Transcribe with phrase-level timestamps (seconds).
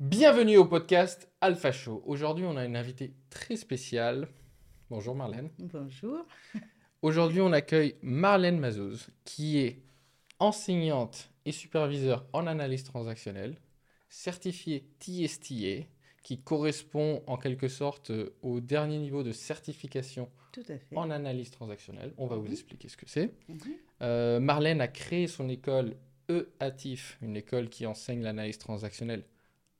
[0.00, 2.02] Bienvenue au podcast Alpha Show.
[2.06, 4.28] Aujourd'hui, on a une invitée très spéciale.
[4.90, 5.50] Bonjour Marlène.
[5.58, 6.24] Bonjour.
[7.02, 9.82] Aujourd'hui, on accueille Marlène Mazouz, qui est
[10.38, 13.56] enseignante et superviseur en analyse transactionnelle,
[14.08, 15.86] certifiée TSTA,
[16.22, 20.96] qui correspond en quelque sorte euh, au dernier niveau de certification Tout à fait.
[20.96, 22.12] en analyse transactionnelle.
[22.18, 22.52] On va vous Mhm.
[22.52, 23.32] expliquer ce que c'est.
[23.48, 23.58] Mhm.
[24.02, 25.96] Euh, Marlène a créé son école
[26.28, 29.24] EATIF, une école qui enseigne l'analyse transactionnelle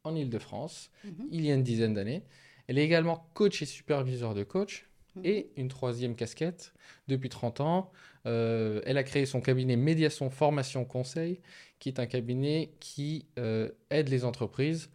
[0.04, 1.28] en Ile-de-France, Mhm.
[1.30, 2.22] il y a une dizaine d'années.
[2.66, 4.88] Elle est également coach et superviseur de coach.
[5.16, 5.22] Mhm.
[5.24, 6.72] Et une troisième casquette,
[7.08, 7.90] depuis 30 ans,
[8.26, 11.40] euh, elle a créé son cabinet Médiation Formation Conseil,
[11.78, 14.90] qui est un cabinet qui euh, aide les entreprises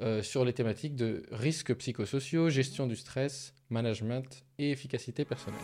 [0.00, 5.60] euh, sur les thématiques de risques psychosociaux, gestion du stress, management et efficacité personnelle.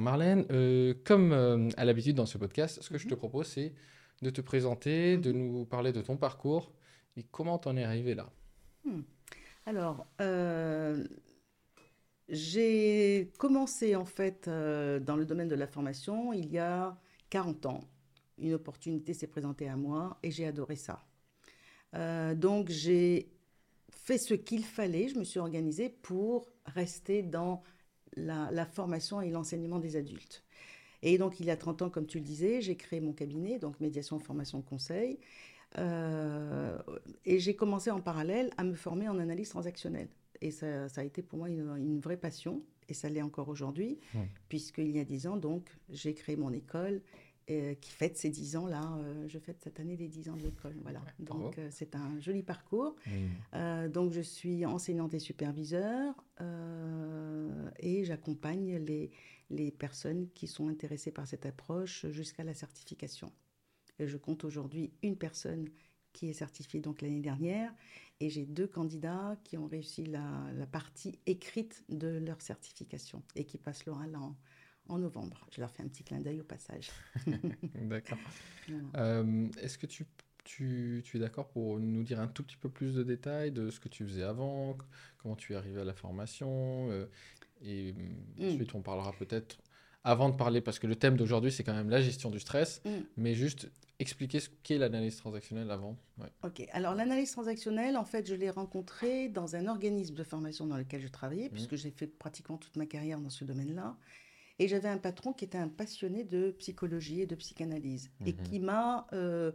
[0.00, 3.18] Alors Marlène, euh, comme euh, à l'habitude dans ce podcast, ce que je te Mhm.
[3.18, 3.74] propose, c'est
[4.22, 5.38] de te présenter, de Mhm.
[5.38, 6.72] nous parler de ton parcours
[7.18, 8.30] et comment t'en es arrivé là.
[9.66, 11.06] Alors, euh,
[12.30, 16.96] j'ai commencé en fait dans le domaine de la formation il y a
[17.28, 17.84] 40 ans.
[18.38, 21.04] Une opportunité s'est présentée à moi et j'ai adoré ça.
[22.36, 23.28] Donc, j'ai
[23.90, 27.62] fait ce qu'il fallait, je me suis organisée pour rester dans
[28.16, 30.44] la, la formation et l'enseignement des adultes.
[31.02, 33.58] Et donc, il y a 30 ans, comme tu le disais, j'ai créé mon cabinet,
[33.58, 35.18] donc médiation, formation, conseil.
[35.78, 36.78] Euh,
[37.24, 40.08] et j'ai commencé en parallèle à me former en analyse transactionnelle.
[40.40, 43.48] Et ça, ça a été pour moi une, une vraie passion, et ça l'est encore
[43.48, 43.98] aujourd'hui,
[44.48, 47.00] puisqu'il y a 10 ans, donc, j'ai créé mon école
[47.50, 48.82] euh, qui fête ses 10 ans, là.
[48.98, 51.02] euh, je fête cette année les 10 ans de l'école, voilà.
[51.18, 52.94] Donc, euh, c'est un joli parcours.
[53.54, 56.14] Euh, donc, je suis enseignante et superviseur
[57.78, 59.10] et j'accompagne les,
[59.50, 63.32] les personnes qui sont intéressées par cette approche jusqu'à la certification.
[63.98, 65.68] Et je compte aujourd'hui une personne
[66.12, 67.72] qui est certifiée donc l'année dernière
[68.18, 73.44] et j'ai deux candidats qui ont réussi la, la partie écrite de leur certification et
[73.44, 74.34] qui passent l'oral en,
[74.88, 75.46] en novembre.
[75.52, 76.90] Je leur fais un petit clin d'œil au passage.
[77.74, 78.18] D'accord.
[78.96, 80.06] Euh, Est-ce que tu,
[80.44, 83.70] tu, tu es d'accord pour nous dire un tout petit peu plus de détails de
[83.70, 84.76] ce que tu faisais avant,
[85.18, 87.06] comment tu es arrivé à la formation euh,
[87.62, 88.44] Et Mm.
[88.46, 89.58] ensuite, on parlera peut-être,
[90.02, 92.80] avant de parler, parce que le thème d'aujourd'hui, c'est quand même la gestion du stress,
[92.84, 92.90] Mm.
[93.18, 95.94] mais juste expliquer ce qu'est l'analyse transactionnelle avant.
[96.18, 96.30] Ouais.
[96.42, 100.78] Ok, alors l'analyse transactionnelle, en fait, je l'ai rencontrée dans un organisme de formation dans
[100.78, 103.94] lequel je travaillais, puisque j'ai fait pratiquement toute ma carrière dans ce domaine-là.
[104.60, 108.42] Et j'avais un patron qui était un passionné de psychologie et de psychanalyse, et Mhm.
[108.42, 109.50] qui m'a, euh,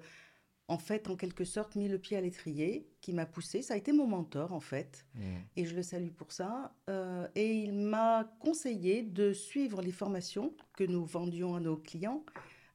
[0.68, 3.62] en fait, en quelque sorte, mis le pied à l'étrier, qui m'a poussé.
[3.62, 5.20] Ça a été mon mentor, en fait, Mm.
[5.58, 6.76] et je le salue pour ça.
[6.90, 12.26] Euh, et il m'a conseillé de suivre les formations que nous vendions à nos clients,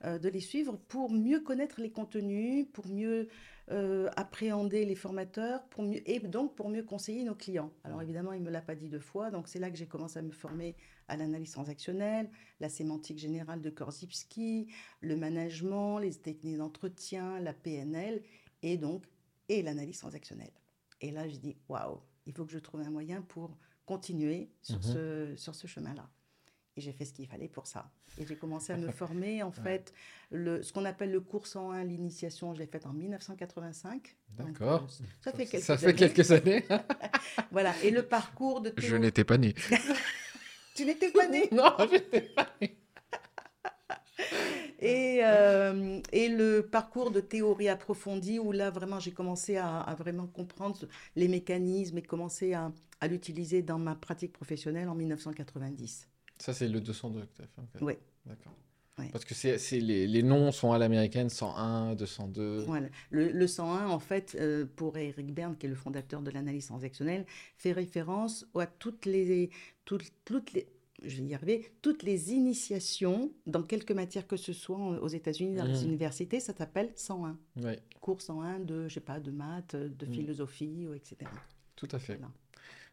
[0.05, 3.29] de les suivre pour mieux connaître les contenus, pour mieux
[3.71, 7.71] euh, appréhender les formateurs, pour mieux, et donc pour mieux conseiller nos clients.
[7.85, 9.87] Alors évidemment, il ne me l'a pas dit deux fois, donc c'est là que j'ai
[9.87, 10.75] commencé à me former
[11.07, 12.31] à l'analyse transactionnelle,
[12.61, 14.69] la sémantique générale de Korzybski,
[15.01, 18.23] le management, les techniques d'entretien, la PNL,
[18.63, 19.05] et donc,
[19.49, 20.53] et l'analyse transactionnelle.
[21.01, 23.57] Et là, j'ai dit, waouh, il faut que je trouve un moyen pour
[23.87, 24.83] continuer sur Mhm.
[24.83, 26.09] ce, sur ce chemin-là.
[26.81, 27.91] Et j'ai fait ce qu'il fallait pour ça.
[28.19, 29.93] Et j'ai commencé à me former, en fait,
[30.31, 34.17] le, ce qu'on appelle le cours 101, l'initiation, je l'ai faite en 1985.
[34.39, 34.85] Donc, D'accord.
[34.85, 35.95] euh, ça fait quelques Ça fait années.
[35.99, 36.65] quelques années.
[37.53, 37.75] Voilà.
[37.83, 39.55] Et le parcours de Je n'étais pas né.
[40.75, 42.79] Tu n'étais pas né non, j'étais pas né.
[44.79, 49.95] Et, euh, et le parcours de théorie approfondie, où là, vraiment, j'ai commencé à, à
[49.95, 50.79] vraiment comprendre
[51.15, 56.09] les mécanismes et commencer à, à l'utiliser dans ma pratique professionnelle en 1990.
[56.41, 57.47] Ça, c'est le 202 que tu as
[57.79, 57.85] fait.
[57.85, 57.99] Ouais.
[58.27, 58.53] D'accord.
[58.99, 59.09] Ouais.
[59.13, 62.65] Parce que c'est, les, les noms sont à l'américaine 101, 202.
[62.67, 62.89] Voilà.
[63.11, 66.67] Le, le 101, en fait, euh, pour Eric Berne, qui est le fondateur de l'analyse
[66.67, 67.25] transactionnelle,
[67.57, 69.49] fait référence à toutes les,
[69.87, 70.67] toutes, toutes les,
[71.03, 75.55] je vais y arriver, toutes les initiations dans quelque matière que ce soit aux États-Unis,
[75.57, 75.85] dans les Mhm.
[75.89, 77.39] universités, ça s'appelle 101.
[77.63, 80.13] Ouais, Cours 101 de, je sais pas, de maths, de Mhm.
[80.13, 81.31] philosophie, ou etc.
[81.77, 82.17] tout à fait.
[82.17, 82.33] Voilà.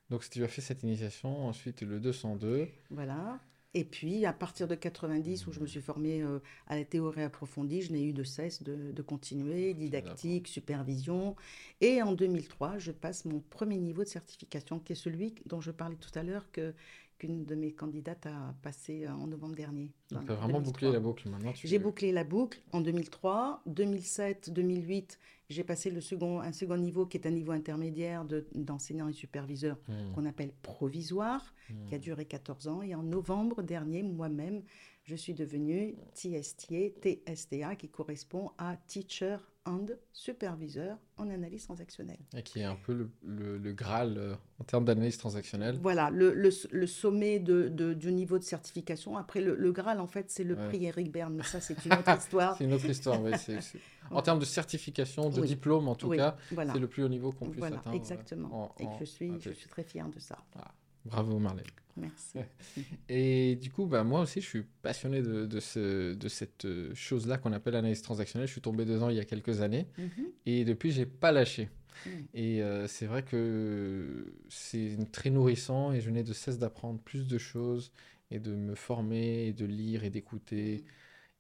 [0.10, 2.68] Donc, si tu as fait cette initiation, ensuite le 202.
[2.90, 3.40] Voilà.
[3.74, 7.22] Et puis, à partir de 90, où je me suis formée euh, à la théorie
[7.22, 11.36] approfondie, je n'ai eu de cesse de, de continuer, didactique, supervision.
[11.82, 15.72] Et en 2003, je passe mon premier niveau de certification, qui est celui dont je
[15.72, 16.74] parlais tout à l'heure, que,
[17.20, 19.92] qu'une de mes candidates a passé euh, en novembre dernier.
[20.12, 20.72] Donc, tu as vraiment 2003.
[20.72, 21.54] bouclé la boucle maintenant.
[21.54, 21.68] Tu...
[21.68, 25.20] J'ai bouclé la boucle en 2003, 2007, 2008.
[25.50, 29.14] J'ai passé le second, un second niveau qui est un niveau intermédiaire de- d'enseignant et
[29.14, 30.12] superviseur Hmm.
[30.14, 31.54] qu'on appelle provisoire.
[31.90, 32.82] qui a duré 14 ans.
[32.82, 34.62] Et en novembre dernier, moi-même,
[35.08, 42.20] je suis devenue TSTA, TSTA, qui correspond à Teacher and Superviseur en analyse transactionnelle.
[42.36, 45.80] Et qui est un peu le, le, Graal euh, en termes d'analyse transactionnelle.
[45.82, 49.16] Voilà, le, sommet de, de, du niveau de certification.
[49.16, 52.18] Après, le, Graal, en fait, c'est le prix Eric Berne, mais ça, c'est une autre
[52.18, 52.58] histoire.
[52.58, 53.32] c'est une autre histoire, oui.
[54.12, 57.50] En termes de certification, de diplôme, en tout cas, c'est le plus haut niveau qu'on
[57.50, 57.96] puisse voilà, atteindre.
[57.96, 58.76] Exactement.
[58.80, 60.38] Et je suis, je suis très fière de ça.
[60.56, 60.74] Ah.
[61.08, 61.66] Bravo Marlène.
[61.98, 62.40] Merci.
[63.10, 66.94] Et du coup, bah, moi aussi, je suis passionné de, de, ce, de cette euh,
[66.94, 68.48] chose-là qu'on appelle l'analyse transactionnelle.
[68.48, 70.28] Je suis tombé dedans il y a quelques années mhm.
[70.46, 71.70] et depuis, j'ai pas lâché.
[72.06, 72.12] Mhm.
[72.34, 77.28] Et euh, c'est vrai que c'est très nourrissant et je n'ai de cesse d'apprendre plus
[77.28, 77.92] de choses
[78.30, 80.84] et de me former et de lire et d'écouter.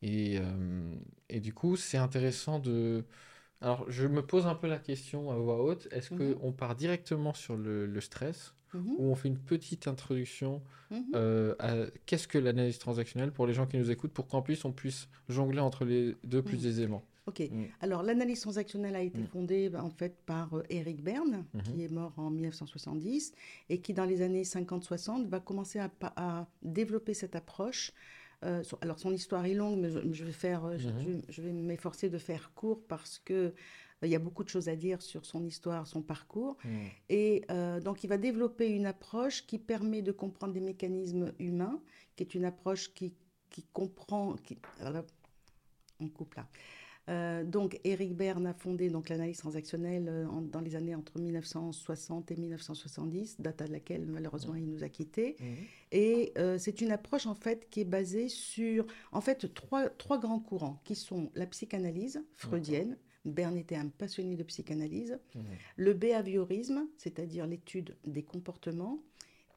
[0.01, 0.09] Mhm.
[0.09, 0.95] Et, euh,
[1.29, 3.05] et, du coup, c'est intéressant de...
[3.61, 5.87] Alors, je me pose un peu la question à voix haute.
[5.91, 8.95] Est-ce qu'on part directement sur le, le stress Mhm.
[8.97, 11.03] où on fait une petite introduction mhm.
[11.15, 11.75] euh, à
[12.05, 15.07] qu'est-ce que l'analyse transactionnelle pour les gens qui nous écoutent, pour qu'en plus on puisse
[15.29, 16.69] jongler entre les deux plus mhm.
[16.69, 17.03] aisément.
[17.27, 17.41] Ok.
[17.81, 21.91] Alors l'analyse transactionnelle a été fondée bah, en fait par euh, Eric Berne, qui est
[21.91, 23.33] mort en 1970
[23.69, 27.91] et qui dans les années 50-60 va commencer à, développer cette approche.
[28.45, 30.87] Euh, alors son histoire est longue, mais je, vais faire, je,
[31.27, 33.51] je, vais m'efforcer de faire court parce que
[34.03, 36.57] il y a beaucoup de choses à dire sur son histoire, son parcours.
[36.63, 36.85] Hmm.
[37.09, 41.79] Et euh, donc, il va développer une approche qui permet de comprendre les mécanismes humains,
[42.15, 43.13] qui est une approche qui,
[43.49, 44.35] qui comprend.
[44.43, 44.57] Qui,
[45.99, 46.47] on coupe là.
[47.09, 52.31] Euh, donc, Eric Berne a fondé donc l'analyse transactionnelle euh, dans les années entre 1960
[52.31, 54.57] et 1970, date à laquelle malheureusement hmm.
[54.57, 55.35] il nous a quittés.
[55.39, 55.45] Hmm.
[55.91, 60.39] Et c'est une approche en fait qui est basée sur en fait trois, trois grands
[60.39, 65.19] courants qui sont la psychanalyse freudienne, Berne était un passionné de psychanalyse.
[65.35, 65.39] Mmh.
[65.75, 68.99] Le behaviorisme, c'est-à-dire l'étude des comportements,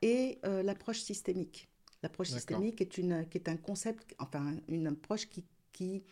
[0.02, 1.68] et euh, l'approche systémique.
[2.02, 6.02] L'approche systémique est, une, qui est un concept, enfin une approche qui, qui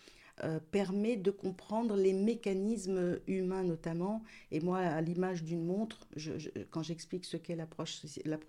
[0.44, 4.22] euh, permet de comprendre les mécanismes humains notamment.
[4.50, 6.06] Et moi, à l'image d'une montre,
[6.70, 8.00] quand j'explique ce qu'est l'approche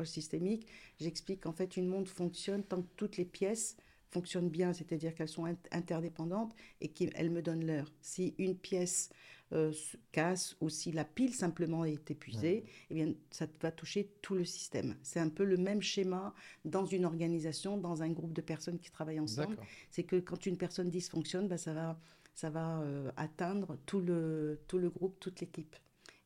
[0.06, 0.68] systémique,
[1.00, 3.78] j'explique qu'en fait une montre fonctionne tant que toutes les pièces
[4.10, 7.92] fonctionnent bien, c'est-à-dire qu'elles sont interdépendantes et qu'elles me donnent l'heure.
[8.02, 9.10] Si une pièce
[9.52, 14.12] euh, se casse ou si la pile simplement est épuisée, eh bien, ça va toucher
[14.22, 14.96] tout le système.
[15.02, 16.34] C'est un peu le même schéma
[16.66, 19.58] dans une organisation, dans un groupe de personnes qui travaillent ensemble.
[19.90, 22.00] C'est que quand une personne dysfonctionne, ben, ça va,
[22.36, 25.76] ça va euh, atteindre tout le, tout le groupe, toute l'équipe.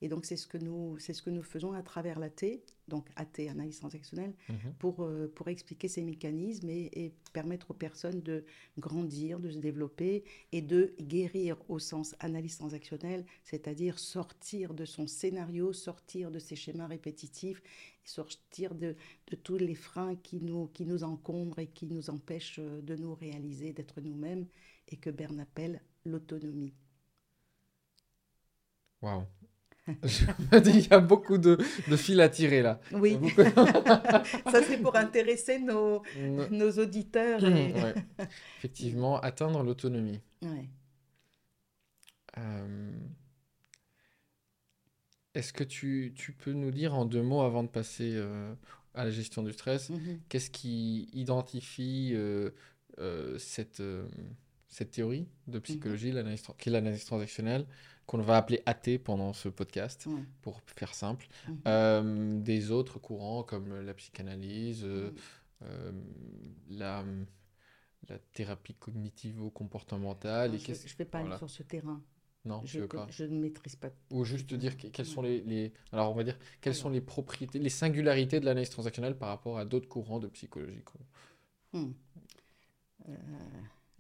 [0.04, 2.60] Et donc, c'est ce, que nous, ce que nous faisons à travers l'AT,
[2.90, 4.74] donc AT, analyse transactionnelle, mhm.
[4.78, 8.44] pour, euh, pour expliquer ces mécanismes et, permettre aux personnes de
[8.78, 15.08] grandir, de se développer et de guérir au sens analyse transactionnelle, c'est-à-dire sortir de son
[15.08, 17.64] scénario, sortir de ses schémas répétitifs,
[18.04, 18.98] sortir de,
[19.32, 23.16] de tous les freins qui nous, qui nous encombrent et qui nous empêchent de nous
[23.16, 24.48] réaliser, d'être nous-mêmes,
[24.90, 26.74] et que Berne appelle l'autonomie.
[29.02, 29.26] Waouh,
[30.04, 31.58] je me dis qu'il y a beaucoup de,
[31.90, 32.80] de, fils à tirer là.
[32.94, 33.18] Oui.
[34.52, 36.02] Ça, c'est pour intéresser nos,
[36.52, 37.42] nos auditeurs.
[38.60, 40.22] Effectivement, atteindre l'autonomie.
[40.42, 40.70] Ouais.
[42.38, 42.92] Euh,
[45.34, 48.54] est-ce que tu, tu, peux nous dire en deux mots avant de passer euh,
[48.94, 50.20] à la gestion du stress, mm-hmm.
[50.30, 52.52] qu'est-ce qui identifie euh,
[53.38, 53.84] cette,
[54.70, 56.56] cette théorie de psychologie, mm-hmm.
[56.58, 57.66] qui est l'analyse transactionnelle
[58.06, 60.08] qu'on va appeler AT pendant ce podcast,
[60.42, 61.28] pour faire simple.
[61.48, 61.58] Mhm.
[61.68, 65.12] Euh, des autres courants comme la psychanalyse, euh,
[65.64, 65.92] euh,
[66.70, 67.04] la,
[68.10, 70.58] la thérapie cognitivo-comportementale.
[70.58, 72.02] je ne vais pas aller sur ce terrain.
[72.46, 73.08] Non, je, veux pas.
[73.10, 73.90] je ne maîtrise pas.
[74.12, 77.58] Ou juste dire quelles sont les, les, alors on va dire quelles sont les propriétés,
[77.58, 80.84] les singularités de l'analyse transactionnelle par rapport à d'autres courants de psychologie.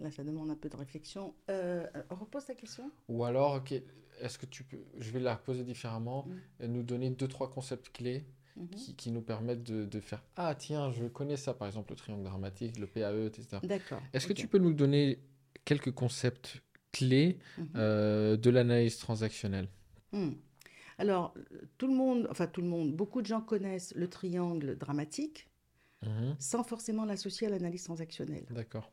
[0.04, 1.34] Là, ça demande un peu de réflexion.
[1.50, 2.92] Euh, repose ta question.
[3.08, 3.64] Ou alors,
[4.20, 6.28] est-ce que tu peux, je vais la poser différemment,
[6.60, 6.66] mm.
[6.66, 8.26] nous donner deux, trois concepts clés
[8.60, 8.70] mm-hmm.
[8.76, 11.96] qui, qui, nous permettent de, de, faire Ah, tiens, je connais ça, par exemple, le
[11.96, 13.60] triangle dramatique, le PAE, etc.
[13.64, 14.02] D'accord.
[14.12, 15.20] Est-ce que tu peux nous donner
[15.64, 17.66] quelques concepts clés mm-hmm.
[17.78, 19.70] euh, de l'analyse transactionnelle?
[20.12, 20.32] Mm.
[20.98, 21.34] Alors,
[21.78, 25.48] tout le monde, enfin tout le monde, beaucoup de gens connaissent le triangle dramatique
[26.04, 26.36] mm-hmm.
[26.40, 28.46] sans forcément l'associer à l'analyse transactionnelle.
[28.50, 28.92] D'accord.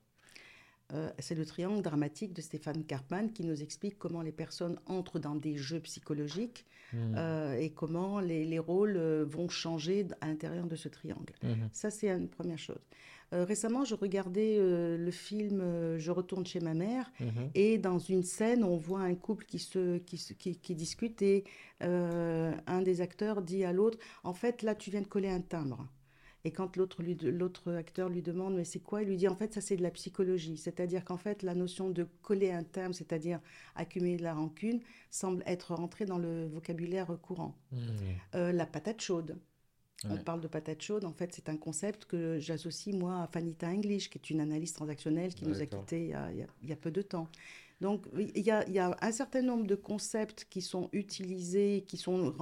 [0.95, 5.19] Euh, c'est le triangle dramatique de Stéphane Karpman qui nous explique comment les personnes entrent
[5.19, 7.15] dans des jeux psychologiques hmm.
[7.17, 11.33] euh, et comment les, rôles euh, vont changer à l'intérieur de ce triangle.
[11.43, 11.69] Hmm.
[11.73, 12.81] Ça, c'est une première chose.
[13.33, 15.63] récemment, je regardais le film
[15.99, 17.51] Je retourne chez ma mère hmm.
[17.55, 21.45] et dans une scène, on voit un couple qui, se, qui, qui, qui discute et
[21.81, 25.87] un des acteurs dit à l'autre, en fait, là, tu viens de coller un timbre.
[26.45, 29.53] Et quand l'autre l'autre acteur lui demande mais c'est quoi, il lui dit en fait
[29.53, 30.57] ça c'est de la psychologie.
[30.57, 33.41] C'est-à-dire qu'en fait la notion de coller un terme, c'est-à-dire
[33.75, 34.81] accumuler de la rancune,
[35.11, 37.55] semble être rentrée dans le vocabulaire courant.
[37.73, 37.77] Hmm.
[38.37, 39.39] Euh, la patate chaude.
[40.09, 43.69] On parle de patate chaude, en fait c'est un concept que j'associe moi à Fanita
[43.69, 46.31] English, qui est une analyse transactionnelle qui nous a quittés y a-
[46.63, 47.29] il y a peu de temps.
[47.81, 51.85] Donc il y a, il y a un certain nombre de concepts qui sont utilisés,
[51.89, 52.35] qui sont,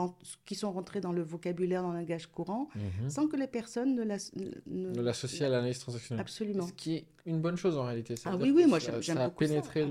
[0.44, 3.08] qui sont rentrés dans le vocabulaire, dans le langage courant, Mhm.
[3.08, 4.32] sans que les personnes ne l'as-
[4.66, 6.20] ne- De l'associer à l'analyse transactionnelle.
[6.22, 6.66] Absolument.
[6.66, 8.16] Ce qui est une bonne chose en réalité.
[8.16, 9.86] Ça Ah oui, oui, moi j'aime Ça a pénétré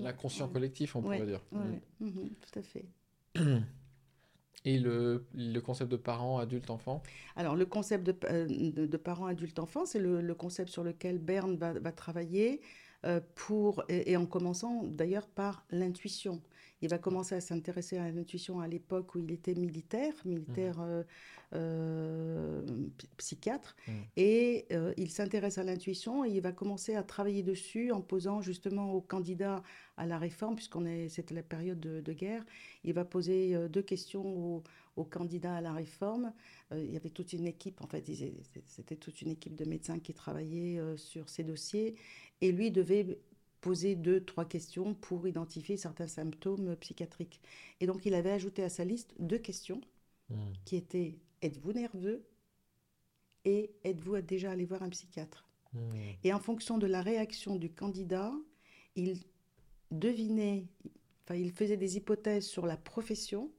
[0.00, 0.52] l'inconscient Ouais.
[0.52, 1.42] collectif, on Ouais, pourrait dire.
[1.52, 1.70] ouais, Mm.
[1.72, 1.82] ouais.
[2.00, 2.86] Mhm, tout à fait.
[4.64, 7.02] Et le, le concept de parent, adulte, enfant?
[7.36, 10.82] Alors, le concept de, euh, de, de parents adultes enfants, c'est le, le concept sur
[10.82, 12.60] lequel Berne va, va travailler
[13.34, 16.40] pour, et, et en commençant d'ailleurs par l'intuition.
[16.80, 21.02] Il va commencer à s'intéresser à l'intuition à l'époque où il était militaire, militaire euh,
[21.54, 22.62] euh,
[22.96, 23.94] p- psychiatre, Mhm.
[24.16, 28.40] et euh, il s'intéresse à l'intuition et il va commencer à travailler dessus en posant
[28.42, 29.62] justement aux candidats
[29.96, 32.44] à la réforme, puisqu'on est, c'était la période de, de guerre,
[32.84, 34.62] il va poser euh, deux questions aux,
[34.96, 36.32] aux candidats à la réforme.
[36.72, 38.34] Euh, il y avait toute une équipe, en fait, ils-
[38.66, 41.96] c'était toute une équipe de médecins qui travaillait euh, sur ces dossiers,
[42.40, 43.18] et lui devait
[43.60, 47.40] poser deux, trois questions pour identifier certains symptômes psychiatriques.
[47.80, 49.80] Et donc, il avait ajouté à sa liste deux questions
[50.30, 50.34] Mm.
[50.66, 52.22] qui étaient êtes-vous nerveux?
[53.44, 55.48] Et êtes-vous déjà allé voir un psychiatre?
[55.72, 55.78] Mm.
[56.24, 58.32] Et en fonction de la réaction du candidat,
[58.94, 59.18] il
[59.90, 60.66] devinait,
[61.24, 63.50] enfin, il faisait des hypothèses sur la profession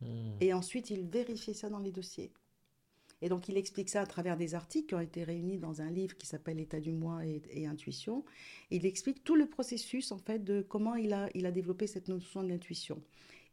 [0.00, 0.36] Mm.
[0.40, 2.30] et ensuite il vérifiait ça dans les dossiers.
[3.22, 5.90] Et donc il explique ça à travers des articles qui ont été réunis dans un
[5.90, 8.24] livre qui s'appelle État du moi et, intuition.
[8.70, 12.08] Il explique tout le processus en fait de comment il a, il a développé cette
[12.08, 13.00] notion d'intuition.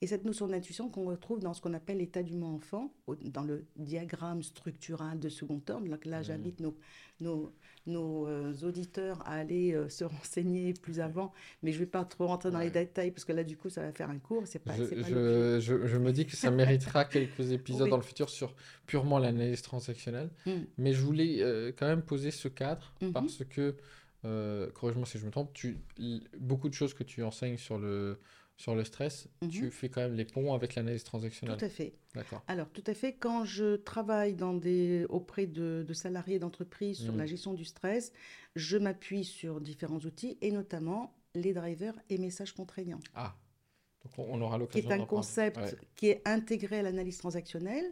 [0.03, 2.91] Et cette notion d'intuition qu'on retrouve dans ce qu'on appelle l'état du moi enfant,
[3.24, 5.88] dans le diagramme structural de second ordre.
[5.88, 6.75] Donc là, j'invite nos,
[7.22, 7.53] nos,
[7.88, 11.31] nos, euh, auditeurs à aller euh, se renseigner plus avant,
[11.62, 13.69] mais je ne vais pas trop rentrer dans les détails parce que là, du coup,
[13.69, 14.43] ça va faire un cours.
[14.45, 17.83] C'est pas, Je, c'est pas je, je, je me dis que ça méritera quelques épisodes
[17.83, 17.89] Oui.
[17.89, 18.55] dans le futur sur
[18.86, 20.29] purement l'analyse transactionnelle.
[20.45, 20.60] l'objet.
[20.60, 20.65] Mm.
[20.79, 23.13] Mais je voulais euh, quand même poser ce cadre Mhm.
[23.13, 23.75] parce que,
[24.25, 25.77] euh, corrige-moi si je me trompe, tu,
[26.38, 28.20] beaucoup de choses que tu enseignes sur le,
[28.58, 29.50] sur le stress, Mhm.
[29.50, 31.58] tu fais quand même les ponts avec l'analyse transactionnelle.
[31.58, 31.94] Tout à fait.
[32.15, 32.44] D'accord.
[32.48, 33.13] Alors, tout à fait.
[33.13, 37.18] Quand je travaille dans des, auprès de, de salariés d'entreprise sur Mm.
[37.18, 38.13] la gestion du stress,
[38.56, 43.36] je m'appuie sur différents outils et notamment les drivers et messages contraignants, Ah,
[44.06, 45.18] donc on, aura qui l'occasion est un d'en parler.
[45.22, 45.75] concept Ouais.
[45.96, 47.92] qui est intégré à l'analyse transactionnelle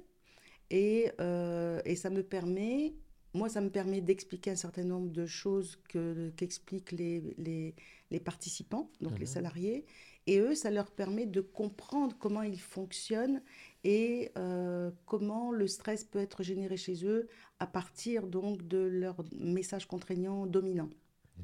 [0.70, 2.94] et, euh, et ça me permet,
[3.34, 7.76] moi, ça me permet d'expliquer un certain nombre de choses que, qu'expliquent les, les,
[8.12, 9.26] les participants, donc les Mhm.
[9.26, 9.86] salariés,
[10.28, 13.42] et eux, ça leur permet de comprendre comment ils fonctionnent
[13.84, 17.28] et euh, comment le stress peut être généré chez eux
[17.60, 20.90] à partir donc de leurs messages contraignants dominants.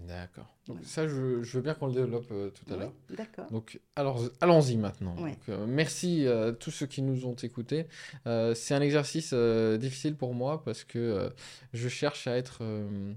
[0.06, 0.54] D'accord.
[0.84, 2.94] Ça, je, je veux bien qu'on le développe euh, tout à Ouais, l'heure.
[3.10, 3.48] D'accord.
[3.52, 5.16] Donc, alors, allons-y maintenant.
[5.16, 5.32] Ouais.
[5.32, 7.88] Donc, euh, merci à tous ceux qui nous ont écoutés.
[8.26, 11.30] Euh, c'est un exercice euh, difficile pour moi parce que euh,
[11.74, 13.14] je cherche à être euh,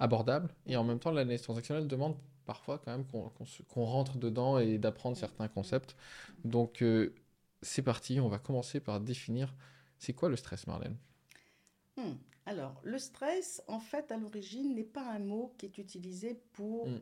[0.00, 3.84] abordable et en même temps, l'analyse transactionnelle demande parfois quand même qu'on qu'on se- qu'on
[3.84, 5.96] rentre dedans et d'apprendre certains concepts.
[6.44, 7.14] Donc, euh,
[7.62, 8.18] c'est parti.
[8.20, 9.54] On va commencer par définir
[9.98, 10.96] c'est quoi le stress, Marlène?
[11.96, 12.14] Hmm.
[12.50, 16.88] Alors, le stress, en fait, à l'origine, n'est pas un mot qui est utilisé pour
[16.88, 16.98] Hmm.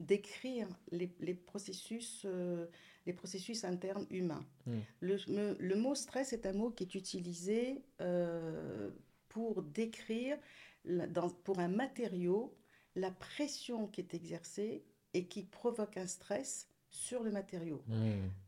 [0.00, 2.66] décrire les, les processus, euh,
[3.06, 4.44] les processus internes humains.
[4.66, 4.80] Hmm.
[5.00, 8.90] Le, me- le mot stress est un mot qui est utilisé euh,
[9.28, 10.36] pour décrire,
[10.84, 12.56] la- dans- pour un matériau,
[12.96, 17.84] la pression qui est exercée et qui provoque un stress sur le matériau.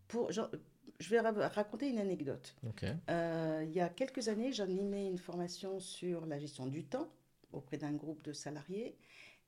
[0.08, 0.50] Pour, genre,
[1.00, 2.54] je vais ra- raconter une anecdote.
[3.08, 7.08] Euh, il y a quelques années, j'animais une formation sur la gestion du temps
[7.52, 8.96] auprès d'un groupe de salariés.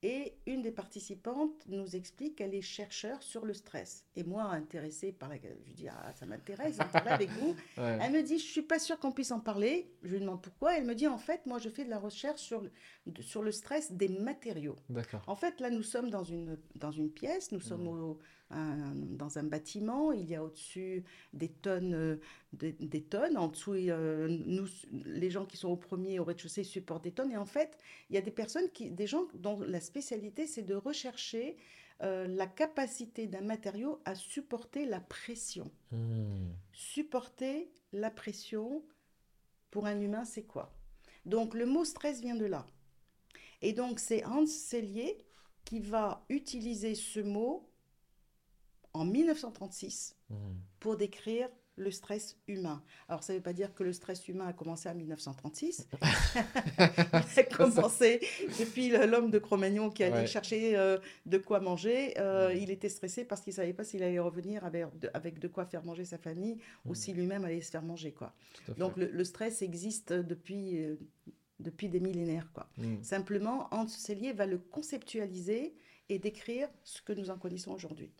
[0.05, 4.03] Et une des participantes nous explique qu'elle est chercheur sur le stress.
[4.17, 5.37] Et moi, intéressée par la...
[5.37, 7.55] Je dis, ah, ça m'intéresse d'en parler avec vous.
[7.77, 7.99] Ouais.
[8.01, 9.89] Elle me dit, je suis pas sûre qu'on puisse en parler.
[10.03, 10.77] Je lui demande pourquoi.
[10.77, 12.71] Elle me dit, en fait, moi, je fais de la recherche sur le,
[13.21, 14.75] sur le stress des matériaux.
[14.89, 15.23] D'accord.
[15.27, 17.87] En fait, là, nous sommes dans une, dans une pièce, nous sommes Mhm.
[18.03, 18.19] au-
[18.49, 22.17] un- dans un bâtiment, il y a au-dessus des tonnes, euh,
[22.53, 24.67] des, des tonnes, en dessous, euh, nous,
[25.05, 27.77] les gens qui sont au premier, au rez-de-chaussée, supportent des tonnes, et en fait,
[28.09, 31.57] il y a des personnes, qui, des gens dont la spécialité, c'est de rechercher
[32.01, 35.71] euh, la capacité d'un matériau à supporter la pression.
[35.91, 38.83] Hmm, Supporter la pression,
[39.71, 40.73] pour un humain, c'est quoi?
[41.25, 42.65] Donc le mot stress vient de là.
[43.61, 45.13] Et donc c'est Hans Selye
[45.65, 47.69] qui va utiliser ce mot
[48.93, 50.35] en 1936 hmm.
[50.79, 52.83] pour décrire le stress humain.
[53.09, 55.87] Alors, ça ne veut pas dire que le stress humain a commencé en 1936.
[56.01, 58.19] Il a commencé
[58.59, 62.13] depuis l'homme de Cro-Magnon qui allait chercher euh, de quoi manger.
[62.19, 65.39] Euh, il était stressé parce qu'il ne savait pas s'il allait revenir avec de, avec
[65.39, 66.95] de, quoi faire manger sa famille ou mmh.
[66.95, 68.11] si lui-même allait se faire manger.
[68.11, 68.33] Quoi.
[68.77, 70.95] Donc, le, stress existe depuis, euh,
[71.59, 72.51] depuis des millénaires.
[72.53, 72.69] Quoi.
[72.77, 73.01] Mmh.
[73.01, 75.73] Simplement, Hans Sellier va le conceptualiser
[76.09, 78.11] et décrire ce que nous en connaissons aujourd'hui.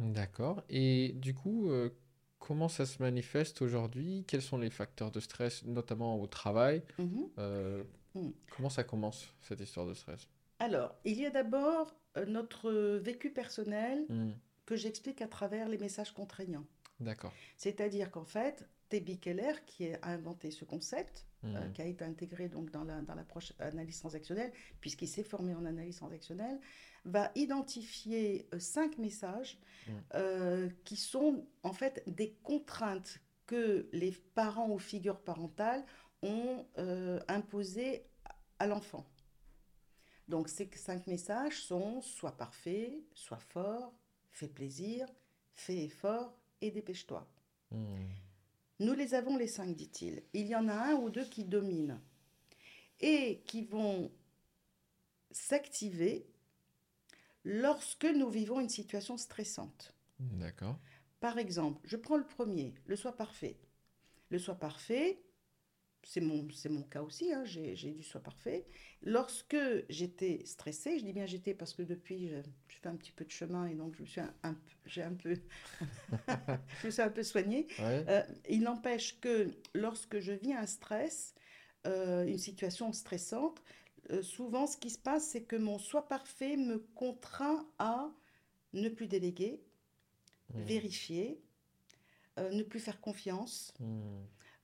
[0.00, 0.64] D'accord.
[0.70, 1.90] Et du coup, euh,
[2.38, 4.24] comment ça se manifeste aujourd'hui?
[4.26, 6.82] Quels sont les facteurs de stress, notamment au travail?
[6.98, 7.28] Mhm.
[7.38, 8.30] Euh, mm.
[8.56, 10.26] comment ça commence, cette histoire de stress?
[10.58, 14.30] Alors, il y a d'abord euh, notre vécu personnel mm.
[14.64, 16.66] que j'explique à travers les messages contraignants.
[16.98, 17.32] D'accord.
[17.56, 19.20] C'est-à-dire qu'en fait, T.B.
[19.20, 21.72] Keller, qui a inventé ce concept, mm.
[21.74, 25.66] qui a été intégré donc dans la, dans l'approche analyse transactionnelle, puisqu'il s'est formé en
[25.66, 26.58] analyse transactionnelle,
[27.04, 29.92] va identifier euh, cinq messages mmh.
[30.14, 35.84] euh, qui sont en fait des contraintes que les parents ou figures parentales
[36.22, 38.04] ont euh, imposées
[38.58, 39.06] à l'enfant.
[40.28, 43.92] Donc ces cinq messages sont soit parfait, soit fort,
[44.30, 45.06] fais plaisir,
[45.54, 47.26] fais effort et dépêche-toi.
[47.72, 47.76] Mmh.
[48.80, 50.22] Nous les avons les cinq, dit-il.
[50.32, 52.00] Il y en a un ou deux qui dominent
[53.00, 54.10] et qui vont
[55.30, 56.29] s'activer
[57.44, 59.94] lorsque nous vivons une situation stressante.
[60.18, 60.78] D'accord.
[61.20, 63.58] Par exemple, je prends le premier, le soi parfait.
[64.30, 65.22] Le soi parfait,
[66.02, 68.66] c'est mon, mon cas aussi, hein, j'ai du soi parfait.
[69.02, 69.56] Lorsque
[69.88, 72.36] j'étais stressée, je dis bien j'étais parce que depuis, je,
[72.68, 74.56] fais un petit peu de chemin et donc je me suis un,
[74.86, 75.34] j'ai un peu,
[76.80, 77.66] je me suis un peu soignée.
[77.80, 81.34] Euh, il n'empêche que lorsque je vis un stress,
[81.86, 83.62] euh, une situation stressante,
[84.10, 88.10] euh, souvent, ce qui se passe, c'est que mon soi parfait me contraint à
[88.72, 89.62] ne plus déléguer,
[90.54, 90.62] mmh.
[90.62, 91.40] vérifier,
[92.38, 94.00] euh, ne plus faire confiance, mmh.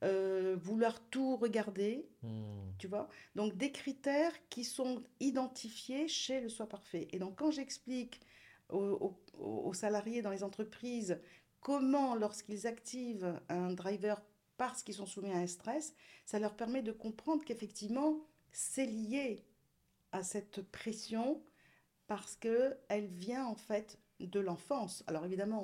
[0.03, 2.29] euh, vouloir tout regarder, mmh.
[2.77, 3.09] tu vois.
[3.35, 7.07] Donc, des critères qui sont identifiés chez le soi parfait.
[7.11, 8.21] Et donc, quand j'explique
[8.69, 11.21] aux, salariés dans les entreprises
[11.61, 14.21] comment, lorsqu'ils activent un driver
[14.57, 15.93] parce qu'ils sont soumis à un stress,
[16.25, 18.19] ça leur permet de comprendre qu'effectivement,
[18.51, 19.45] c'est lié
[20.11, 21.43] à cette pression
[22.07, 25.03] parce qu'elle vient en fait de l'enfance.
[25.07, 25.63] Alors évidemment,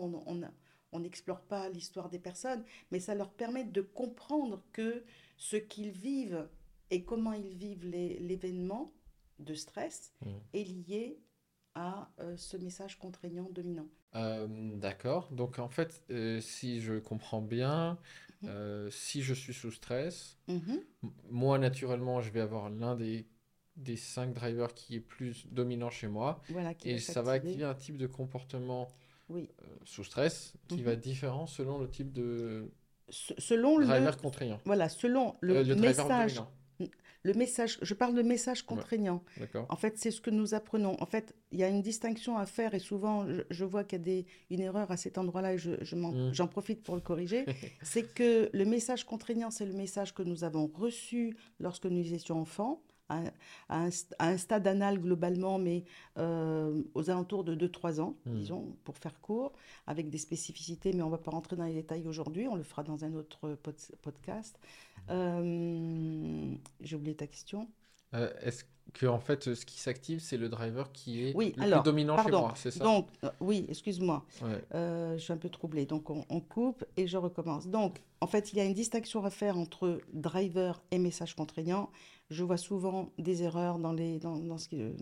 [0.91, 5.03] on n'explore pas l'histoire des personnes, mais ça leur permet de comprendre que
[5.37, 6.47] ce qu'ils vivent
[6.91, 8.93] et comment ils vivent l'événement
[9.39, 10.29] de stress mmh.
[10.53, 11.19] est lié
[11.75, 13.87] à euh, ce message contraignant dominant.
[14.15, 15.29] Euh, d'accord.
[15.31, 17.97] Donc en fait, euh, si je comprends bien,
[18.43, 18.89] mmh.
[18.91, 20.75] si je suis sous stress, mmh
[21.29, 23.27] moi naturellement, je vais avoir l'un des,
[23.75, 26.41] des cinq drivers qui est plus dominant chez moi.
[26.85, 28.87] et ça va activer un type de comportement
[29.85, 32.71] sous stress qui va être différent selon le type de
[33.09, 34.59] selon driver contraignant.
[34.65, 36.41] Voilà, selon le, message
[37.23, 39.23] le message, je parle de message contraignant.
[39.69, 41.01] en fait, c'est ce que nous apprenons.
[41.01, 44.01] En fait, il y a une distinction à faire et souvent, je, vois qu'il y
[44.01, 46.33] a des, une erreur à cet endroit-là et je, mm.
[46.33, 47.45] j'en profite pour le corriger.
[47.81, 52.41] c'est que le message contraignant, c'est le message que nous avons reçu lorsque nous étions
[52.41, 53.21] enfants à,
[53.69, 55.83] un, stade anal globalement, mais
[56.17, 58.35] euh, aux alentours de 2-3 ans, hmm.
[58.35, 59.53] disons, pour faire court,
[59.87, 62.63] avec des spécificités, mais on ne va pas rentrer dans les détails aujourd'hui, on le
[62.63, 63.57] fera dans un autre
[64.01, 64.59] podcast.
[65.09, 67.67] Euh, j'ai oublié ta question.
[68.13, 68.63] Euh, est-ce
[68.93, 72.31] que en fait, ce qui s'active, c'est le driver qui est le plus dominant chez
[72.31, 72.83] moi, c'est ça?
[72.83, 73.07] Donc,
[73.39, 75.85] oui, excuse-moi, je suis un peu troublée.
[75.85, 77.67] Donc, on, on, coupe et je recommence.
[77.67, 81.89] Donc, en fait, il y a une distinction à faire entre driver et message contraignant.
[82.33, 84.93] Je vois souvent des erreurs dans les, dans, dans ce qui, euh,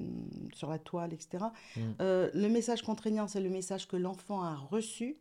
[0.53, 1.45] sur la toile, etc.
[1.75, 1.79] Mm.
[2.01, 5.17] Euh, le message contraignant, c'est le message que l'enfant a reçu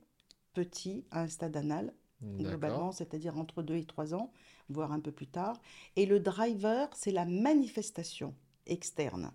[0.53, 4.33] petit, à un stade anal, globalement, c'est-à-dire entre 2 et 3 ans,
[4.69, 5.59] voire un peu plus tard.
[5.97, 8.35] Et le driver, c'est la manifestation
[8.67, 9.33] externe.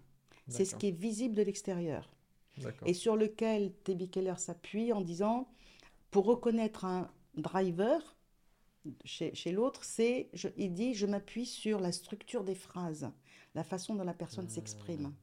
[0.47, 2.11] C'est ce qui est visible de l'extérieur.
[2.85, 4.09] Et sur lequel T.B.
[4.09, 5.47] Keller s'appuie en disant,
[6.11, 8.15] pour reconnaître un driver,
[9.03, 13.09] chez, l'autre, c'est, il dit, je m'appuie sur la structure des phrases,
[13.53, 15.13] la façon dont la personne s'exprime.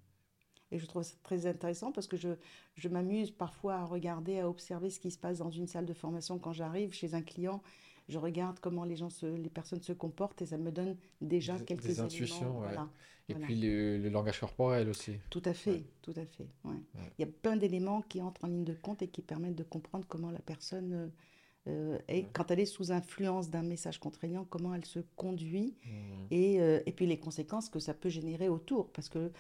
[0.71, 2.31] Et je trouve ça très intéressant parce que je,
[2.77, 5.93] je m'amuse parfois à regarder, à observer ce qui se passe dans une salle de
[5.93, 7.63] formation quand j'arrive chez un client.
[8.09, 11.59] Je regarde comment les gens, se, les personnes se comportent et ça me donne déjà
[11.59, 12.53] quelques des intuitions.
[12.53, 12.89] Voilà.
[13.29, 15.19] Et puis le, langage corporel aussi.
[15.31, 16.49] Tout à fait, tout à fait.
[16.65, 19.63] Il y a plein d'éléments qui entrent en ligne de compte et qui permettent de
[19.63, 21.13] comprendre comment la personne
[21.69, 25.91] euh, et quand elle est sous influence d'un message contraignant, comment elle se conduit mmh.
[26.31, 28.91] et, euh, et, puis les conséquences que ça peut générer autour.
[28.91, 29.31] Parce que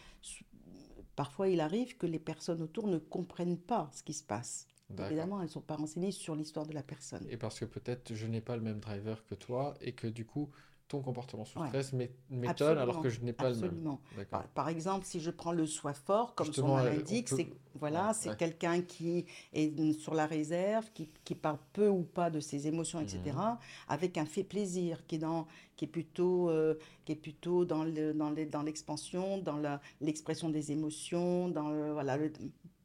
[1.17, 4.69] parfois il arrive que les personnes autour ne comprennent pas ce qui se passe.
[4.99, 7.27] Évidemment, elles ne sont pas renseignées sur l'histoire de la personne.
[7.31, 10.27] Et parce que peut-être je n'ai pas le même driver que toi et que du
[10.27, 10.51] coup,
[10.89, 11.69] ton comportement sous Ouais.
[11.69, 13.65] stress m'é- m'étonne alors que Absolument, je n'ai pas le même.
[13.65, 14.01] absolument.
[14.31, 16.97] Par, par exemple, si je prends le soi fort, comme Justement, son nom euh, on
[16.97, 18.37] l'indique, peut- c'est voilà, Ouais, c'est ouais.
[18.37, 23.01] quelqu'un qui est sur la réserve, qui, qui parle peu ou pas de ses émotions,
[23.01, 23.57] etc., Mhm.
[23.89, 26.75] avec un fait plaisir qui est dans, qui est plutôt, euh,
[27.07, 29.59] qui est plutôt dans le, dans l'expansion, dans
[30.03, 32.33] l'expression des émotions, dans le- voilà, le-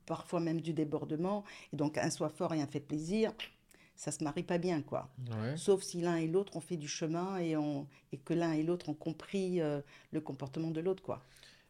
[0.06, 1.44] parfois même du débordement.
[1.74, 3.34] Et donc un soi fort et un fait plaisir,
[3.98, 5.10] ça se marie pas bien, quoi.
[5.30, 5.58] Ouais.
[5.58, 8.64] Sauf si l'un et l'autre ont fait du chemin et, on, et que l'un et
[8.64, 9.82] l'autre ont compris euh,
[10.12, 11.24] le comportement de l'autre, quoi.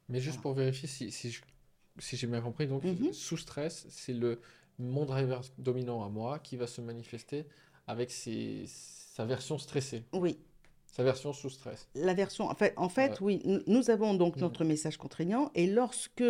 [0.09, 0.41] Mais juste Voilà.
[0.41, 1.41] pour vérifier si, si je-
[1.99, 3.11] si j'ai bien compris, donc Mhm.
[3.13, 4.39] sous stress, c'est le
[4.79, 7.45] mon driver dominant à moi qui va se manifester
[7.87, 10.37] avec ses- sa version stressée, Oui,
[10.97, 11.87] sa version sous stress.
[11.93, 13.25] la version, en fait, en fait Ouais.
[13.27, 14.41] oui, nous- nous avons donc Mhm.
[14.41, 16.21] notre message contraignant et lorsque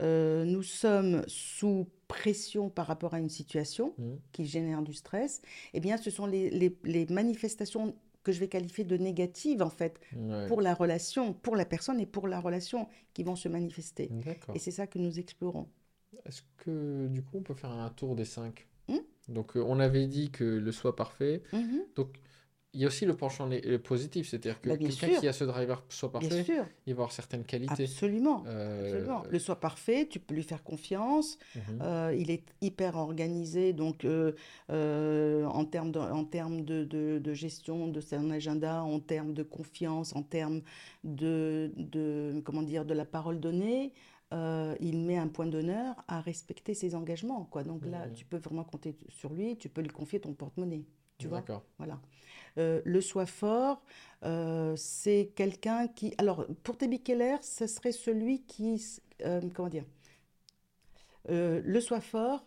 [0.00, 4.18] euh, nous sommes sous pression par rapport à une situation Mhm.
[4.32, 5.42] qui génère du stress,
[5.74, 9.70] eh bien, ce sont les, les- les manifestations que je vais qualifier de négatives, en
[9.70, 10.46] fait, Ouais.
[10.46, 14.10] pour la relation, pour la personne et pour la relation qui vont se manifester.
[14.54, 15.66] Et c'est ça que nous explorons.
[16.24, 18.66] Est-ce que du coup on peut faire un tour des cinq?
[18.88, 18.98] Hmm?
[19.28, 21.42] Donc euh, on avait dit que le soi parfait.
[21.52, 21.82] Mhm.
[21.96, 22.10] Donc
[22.76, 23.48] il y a aussi le penchant
[23.82, 27.12] positif, c'est-à-dire que Bah, quelqu'un qui a ce driver soi Bien parfait, il va avoir
[27.12, 27.84] certaines qualités.
[27.84, 28.44] absolument.
[28.46, 29.22] Euh, Absolument.
[29.30, 31.38] Le soi parfait, tu peux lui faire confiance.
[31.54, 31.62] mhm.
[31.82, 34.32] Euh, il est hyper organisé, donc euh,
[34.70, 39.32] euh, en termes de, en termes de, de- de gestion de son agenda, en termes
[39.32, 40.60] de confiance, en termes
[41.04, 43.92] de, de, comment dire, de la parole donnée,
[44.34, 47.62] euh, il met un point d'honneur à respecter ses engagements, quoi.
[47.62, 50.84] Donc là, tu peux vraiment compter sur lui, tu peux lui confier ton porte-monnaie,
[51.18, 51.40] tu vois?
[51.40, 51.62] D'accord.
[51.78, 52.00] Voilà.
[52.58, 53.82] Euh, le soi fort,
[54.24, 56.14] euh, c'est quelqu'un qui.
[56.18, 58.82] Alors, pour Tebi Keller, ce serait celui qui.
[59.24, 59.84] euh, comment dire?
[61.28, 62.46] Le soi fort,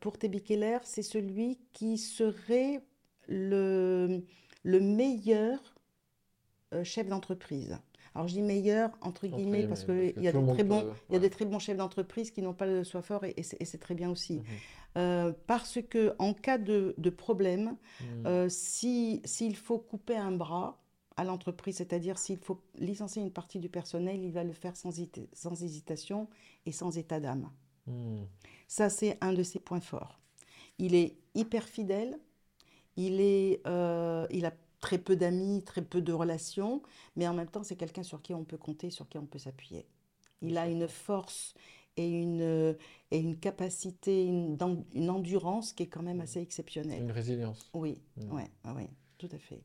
[0.00, 2.82] pour Tebi Keller, c'est celui qui serait
[3.28, 4.24] le,
[4.64, 5.58] le meilleur
[6.82, 7.78] chef d'entreprise.
[8.14, 10.92] Alors, je dis meilleur entre Entre guillemets parce qu'il y a des très bons, peut-
[11.08, 11.30] il y a des ouais.
[11.30, 14.10] très bons chefs d'entreprise qui n'ont pas le soi fort et, et c'est très bien
[14.10, 14.38] aussi.
[14.38, 14.44] Mhm.
[14.96, 18.26] Euh, parce que en cas de, de problème, Mhm.
[18.26, 20.80] euh, si, s'il faut couper un bras
[21.16, 25.62] à l'entreprise, c'est-à-dire s'il faut licencier une partie du personnel, il va le faire sans
[25.62, 26.28] hésitation
[26.66, 27.50] et sans état d'âme.
[27.86, 28.26] Mhm.
[28.66, 30.18] Ça, c'est un de ses points forts.
[30.78, 32.18] Il est hyper fidèle,
[32.96, 36.82] il, est, euh, il a très peu d'amis, très peu de relations,
[37.16, 39.38] mais en même temps, c'est quelqu'un sur qui on peut compter, sur qui on peut
[39.38, 39.86] s'appuyer.
[40.42, 41.54] Il a une force
[41.96, 42.74] et une, euh,
[43.10, 44.56] et une capacité, une,
[45.10, 47.02] endurance qui est quand même assez exceptionnelle.
[47.02, 47.68] Une résilience.
[47.74, 48.32] Oui, Mm.
[48.34, 49.62] ouais, ouais, tout à fait.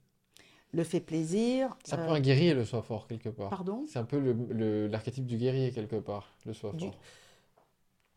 [0.72, 1.78] Le fait plaisir.
[1.84, 3.52] C'est un euh, peu un guerrier le soi fort quelque part.
[3.52, 3.86] pardon?
[3.88, 6.96] C'est un peu le- le- l'archétype du guerrier quelque part, le soi Du- fort.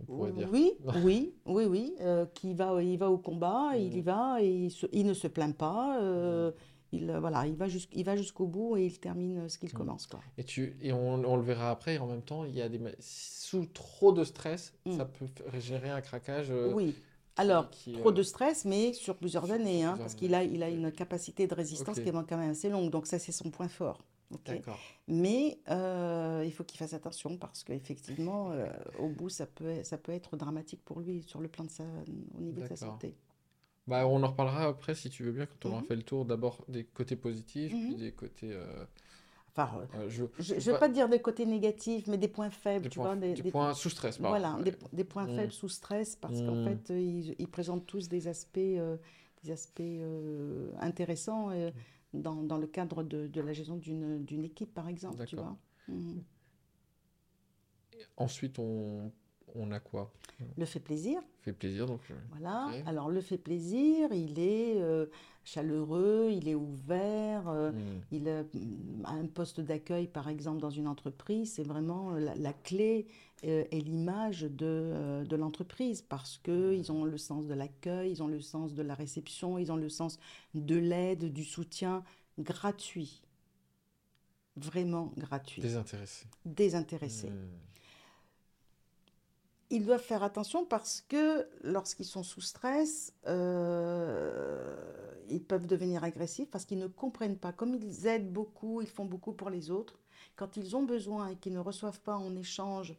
[0.09, 0.49] On dire.
[0.53, 0.73] Oui,
[1.05, 4.71] oui, oui, oui, euh, qui va, il va au combat, il y va et il,
[4.71, 6.01] se- il ne se plaint pas.
[6.01, 6.53] euh,
[6.97, 9.73] il, euh, voilà, il va jusqu'- jusqu'au bout et il termine ce qu'il Mm.
[9.73, 10.21] commence, quoi.
[10.39, 12.81] Et, tu, et on, on le verra après, en même temps, il y a des,
[13.01, 14.97] sous trop de stress, Mm.
[14.97, 15.27] ça peut
[15.61, 16.51] générer un craquage.
[16.51, 16.95] euh, Oui.
[17.39, 20.63] Alors, qui, trop euh, de stress, mais sur plusieurs années, hein, parce qu'il a, il
[20.63, 22.91] a une capacité de résistance qui est quand même assez longue.
[22.91, 24.03] Donc ça, c'est son point fort.
[24.33, 24.79] ok D'accord.
[25.07, 28.67] Mais euh, il faut qu'il fasse attention parce qu'effectivement, euh,
[28.99, 31.85] au bout, ça peut, ça peut être dramatique pour lui sur le plan de sa,
[32.39, 33.15] au niveau de sa santé.
[33.87, 35.87] Bah, on en reparlera après si tu veux bien, quand on aura Mhm.
[35.87, 37.96] fait le tour d'abord des côtés positifs, puis Mhm.
[37.96, 38.51] des côtés.
[38.53, 38.85] euh,
[39.57, 42.51] Enfin, euh, euh, je, je ne vais pas dire des côtés négatifs, mais des points
[42.51, 44.40] faibles, des tu points, vois, des, des des- points sous stress, pardon.
[44.40, 44.59] voilà,
[44.92, 45.29] des, points Mm.
[45.29, 46.57] faibles sous stress parce qu'en Mm.
[46.57, 48.96] fait, euh, ils, ils présentent tous des aspects, euh,
[49.42, 51.70] des aspects euh, intéressants euh,
[52.12, 55.57] dans, dans le cadre de, de la gestion d'une d'une équipe, par exemple, tu vois.
[58.16, 59.11] Ensuite, on,
[59.59, 60.12] on a quoi?
[60.59, 62.01] Le fait plaisir, Fait plaisir, donc.
[62.11, 62.71] euh, voilà.
[62.87, 65.07] Alors, le fait plaisir, il est euh,
[65.45, 68.01] chaleureux, il est ouvert, euh, hmm.
[68.12, 72.53] Il a mm, un poste d'accueil, par exemple, dans une entreprise, c'est vraiment la, la
[72.53, 73.07] clé
[73.45, 78.29] euh, et l'image de, de l'entreprise parce qu'ils ont le sens de l'accueil, ils ont
[78.29, 80.19] le sens de la réception, ils ont le sens
[80.55, 82.05] de l'aide, du soutien
[82.38, 83.23] gratuit.
[84.57, 85.61] Vraiment gratuit.
[85.62, 86.27] Désintéressé.
[86.45, 87.29] Désintéressé.
[87.31, 87.49] Hmm.
[89.71, 94.77] Ils doivent faire attention parce que lorsqu'ils sont sous stress, euh,
[95.29, 97.53] ils peuvent devenir agressifs parce qu'ils ne comprennent pas.
[97.53, 99.99] Comme ils aident beaucoup, ils font beaucoup pour les autres,
[100.37, 102.97] quand ils ont besoin et qu'ils ne reçoivent pas en échange,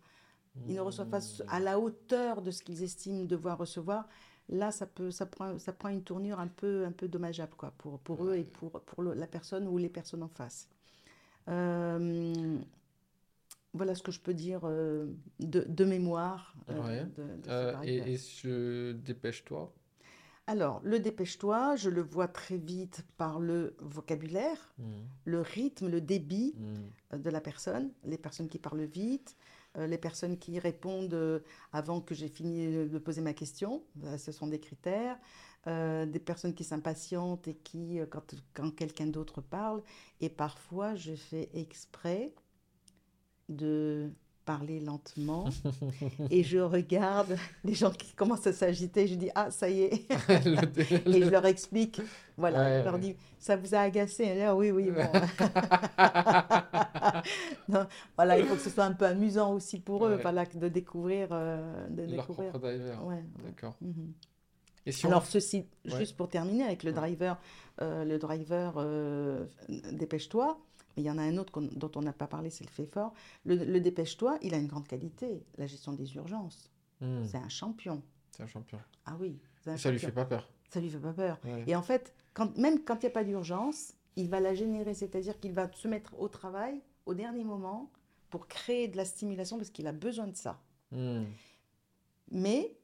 [0.68, 4.08] ils ne reçoivent pas à la hauteur de ce qu'ils estiment devoir recevoir,
[4.50, 7.72] là, ça, peut, ça, prend, ça prend une tournure un peu, un peu dommageable quoi,
[7.78, 10.68] pour, pour eux et pour, pour la personne ou les personnes en face.
[11.50, 12.58] Euh,
[13.74, 15.08] voilà ce que je peux dire euh,
[15.40, 16.56] de, de mémoire.
[16.70, 17.06] euh, Ouais.
[17.06, 19.74] de- de ce Euh, et, et je dépêche-toi?
[20.48, 24.86] Alors, le dépêche-toi, je le vois très vite par le vocabulaire, Mhm.
[25.26, 26.56] le rythme, le débit
[27.14, 29.36] euh, de la personne, les personnes qui parlent vite,
[29.78, 33.84] les personnes qui répondent avant que j'ai fini de poser ma question,
[34.18, 35.20] ce sont des critères,
[35.68, 39.84] euh, des personnes qui s'impatientent et qui, quand, quand quelqu'un d'autre parle,
[40.20, 42.34] et parfois je fais exprès
[43.50, 44.12] de
[44.46, 45.50] parler lentement
[46.32, 50.08] et je regarde les gens qui commencent à s'agiter, je dis ah ça y est
[51.06, 52.02] et je leur explique,
[52.38, 55.02] voilà, Ouais, je leur dis ça vous a agacé, et là oui oui bon.
[57.70, 60.70] Non, voilà, il faut que ce soit un peu amusant aussi pour eux, voilà, de
[60.70, 62.52] découvrir, euh, de Leur découvrir.
[62.52, 62.96] propre diver.
[63.04, 63.24] Ouais.
[63.46, 63.76] D'accord.
[63.82, 64.14] Mhm.
[64.86, 65.10] Et si on...
[65.10, 67.38] Alors ceci, juste pour terminer avec le driver,
[67.82, 69.46] euh, le driver euh,
[69.92, 70.58] dépêche-toi.
[70.98, 72.88] Mais il y en a un autre dont on n'a pas parlé, c'est le fait
[72.88, 73.14] fort.
[73.46, 76.72] Le, le dépêche-toi, il a une grande qualité, la gestion des urgences.
[77.02, 77.26] Mhm.
[77.28, 78.02] C'est un champion.
[78.32, 78.80] C'est un champion.
[79.06, 80.00] Ah oui, Ça lui champion.
[80.00, 80.50] fait pas peur.
[80.70, 81.40] Ça lui fait pas peur.
[81.46, 81.64] Ouais.
[81.68, 84.96] Et en fait, quand, même quand il n'y a pas d'urgence, il va la générer,
[84.96, 87.92] c'est-à-dire qu'il va se mettre au travail au dernier moment
[88.32, 90.60] pour créer de la stimulation parce qu'il a besoin de ça.
[90.92, 91.28] Mhm.
[92.32, 92.76] Mais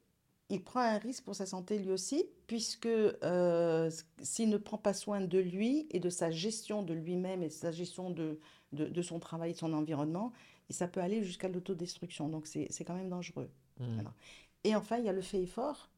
[0.54, 4.94] il prend un risque pour sa santé lui aussi, puisque euh, s'il ne prend pas
[4.94, 8.40] soin de lui et de sa gestion de lui-même et de sa gestion de,
[8.72, 10.32] de, de son travail, de son environnement,
[10.70, 12.30] et ça peut aller jusqu'à l'autodestruction.
[12.30, 13.50] Donc c'est quand même dangereux.
[14.00, 14.14] Alors,
[14.64, 15.90] Et enfin, il y a le fait effort.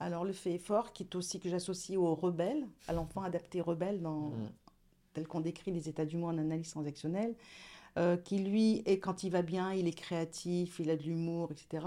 [0.00, 4.00] Alors le fait effort qui est aussi que j'associe au rebelle, à l'enfant adapté rebelle
[4.00, 4.48] dans, Mhm.
[5.12, 7.34] tel qu'on décrit les états du monde en analyse transactionnelle,
[7.98, 11.50] euh, qui lui, est, quand il va bien, il est créatif, il a de l'humour,
[11.52, 11.86] etc.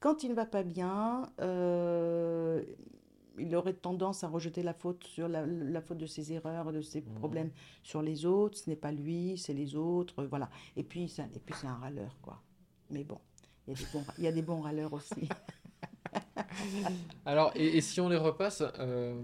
[0.00, 2.62] Quand il ne va pas bien, euh,
[3.38, 6.80] il aurait tendance à rejeter la faute sur la, la faute de ses erreurs, de
[6.80, 7.14] ses Mhm.
[7.14, 7.50] problèmes
[7.82, 8.58] sur les autres.
[8.58, 10.50] Ce n'est pas lui, c'est les autres, voilà.
[10.76, 12.42] Et puis, c'est un- et puis c'est un râleur, quoi.
[12.90, 13.18] Mais bon,
[13.66, 15.28] il y a des bons, il y a des bons râleurs aussi.
[17.24, 19.20] Alors, et, et si on les repasse, euh,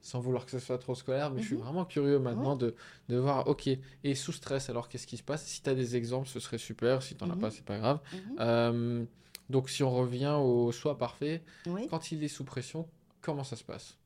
[0.00, 1.62] sans vouloir que ce soit trop scolaire, mais je suis Mhm.
[1.62, 2.74] vraiment curieux maintenant de,
[3.08, 3.68] de voir, ok,
[4.04, 5.44] et sous stress, alors qu'est-ce qui se passe?
[5.46, 7.02] Si tu as des exemples, ce serait super.
[7.02, 7.40] Si tu n'en as Mhm.
[7.40, 8.00] pas, c'est pas grave.
[8.40, 9.04] Euh,
[9.50, 11.86] donc, si on revient au soi parfait, Oui.
[11.88, 12.88] quand il est sous pression,
[13.20, 13.96] comment ça se passe?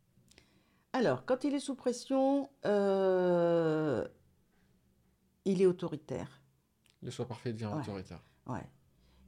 [0.92, 4.06] Alors, quand il est sous pression, euh,
[5.44, 6.40] il est autoritaire.
[7.02, 7.80] Le soi parfait devient Ouais.
[7.80, 8.22] autoritaire.
[8.46, 8.60] Ouais.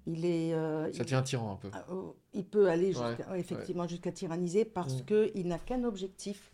[0.07, 1.70] Il est, euh, Ça il, devient tyran un peu.
[1.72, 5.05] ah, oh, il peut aller ouais, effectivement jusqu'à tyranniser parce Mm.
[5.07, 6.53] qu'il n'a qu'un objectif,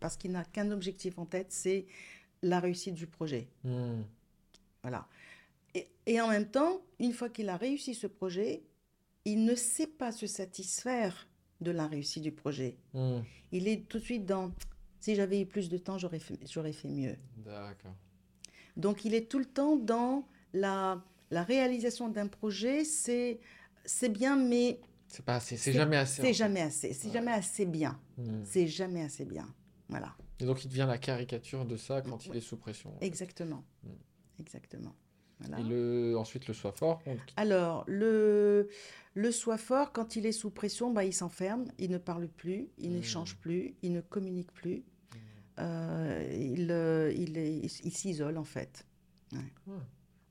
[0.00, 1.86] parce qu'il n'a qu'un objectif en tête, c'est
[2.42, 3.48] la réussite du projet.
[3.64, 4.02] Hmm.
[4.82, 5.06] Voilà.
[5.74, 8.64] Et, et en même temps, une fois qu'il a réussi ce projet,
[9.32, 11.28] il ne sait pas se satisfaire
[11.60, 12.76] de la réussite du projet.
[12.94, 13.20] Hmm.
[13.52, 14.52] Il est tout de suite dans
[15.00, 17.16] si j'avais eu plus de temps, j'aurais fait, j'aurais fait mieux.
[17.36, 17.94] D'accord.
[18.76, 23.40] Donc il est tout le temps dans la, la réalisation d'un projet, c'est
[23.84, 26.20] c'est bien, mais C'est pas assez, c'est C'est- jamais assez.
[26.22, 26.92] c'est jamais assez.
[26.92, 27.12] C'est Ouais.
[27.14, 27.98] jamais assez bien.
[28.18, 28.42] Hmm.
[28.44, 29.48] C'est jamais assez bien.
[29.88, 32.92] Voilà, Et donc, il devient la caricature de ça quand il est sous pression.
[33.00, 33.64] exactement.
[33.84, 33.88] Mm.
[34.38, 34.94] Exactement.
[35.40, 35.60] Voilà.
[35.60, 36.16] Et le...
[36.18, 37.00] ensuite, le soi fort.
[37.06, 38.68] on- Alors, le,
[39.14, 42.68] le soi fort, quand il est sous pression, bah, il s'enferme, il ne parle plus,
[42.78, 42.94] il Mm.
[42.94, 45.60] n'échange plus, il ne communique plus, Hmm.
[45.60, 48.84] euh, il, euh, il, s'isole en fait.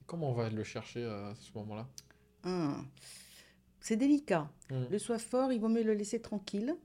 [0.05, 1.87] Comment on va le chercher à ce moment-là?
[2.45, 2.85] Hum.
[3.79, 4.49] C'est délicat.
[4.69, 4.83] Hmm.
[4.89, 6.75] Le soi fort, il vaut mieux le laisser tranquille.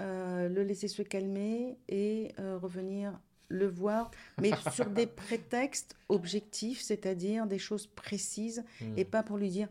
[0.00, 3.18] Euh, le laisser se calmer et euh, revenir
[3.54, 8.98] le voir, mais sur des prétextes objectifs, c'est-à-dire des choses précises, Hmm.
[8.98, 9.68] et pas pour lui dire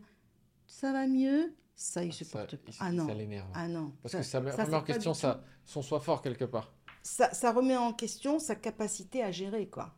[0.66, 2.70] ça va mieux, ça il Ah, ça- supporte pas.
[2.72, 3.48] il- Ah non, Ça l'énerve.
[3.54, 3.92] ah non.
[4.02, 6.44] Parce Ça- que ça met ça, remet en pas question ça, son soi fort quelque
[6.44, 6.72] part.
[7.02, 9.94] ça, ça remet en question sa capacité à gérer, quoi.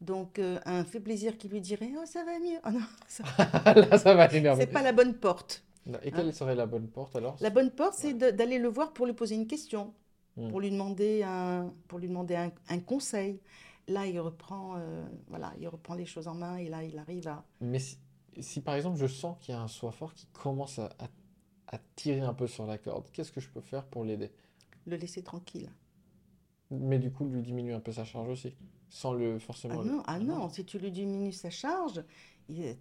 [0.00, 2.58] Donc, euh, un fait plaisir qui lui dirait Oh, ça va mieux.
[2.64, 3.22] Ah non, ça-
[3.90, 4.62] Là, ça va l'énerver.
[4.62, 5.64] c'est pas la bonne porte.
[6.04, 7.36] Et quelle serait la bonne porte alors?
[7.40, 9.92] La bonne porte, c'est d'aller le voir pour lui poser une question,
[10.36, 10.48] Hmm.
[10.50, 13.40] pour lui demander un, pour lui demander un, un conseil.
[13.88, 17.28] Là, il reprend, euh, voilà, il reprend les choses en main et là, il arrive
[17.28, 17.44] à.
[17.60, 17.96] Mais si,
[18.40, 21.08] si, par exemple je sens qu'il y a un soi fort qui commence à, à-
[21.68, 24.32] à tirer un peu sur la corde, qu'est-ce que je peux faire pour l'aider?
[24.86, 25.72] le laisser tranquille.
[26.72, 28.54] Mais du coup, lui diminuer un peu sa charge aussi,
[28.88, 29.82] sans le Ah forcément.
[29.82, 32.04] le- non, ah non, si tu lui diminues sa charge,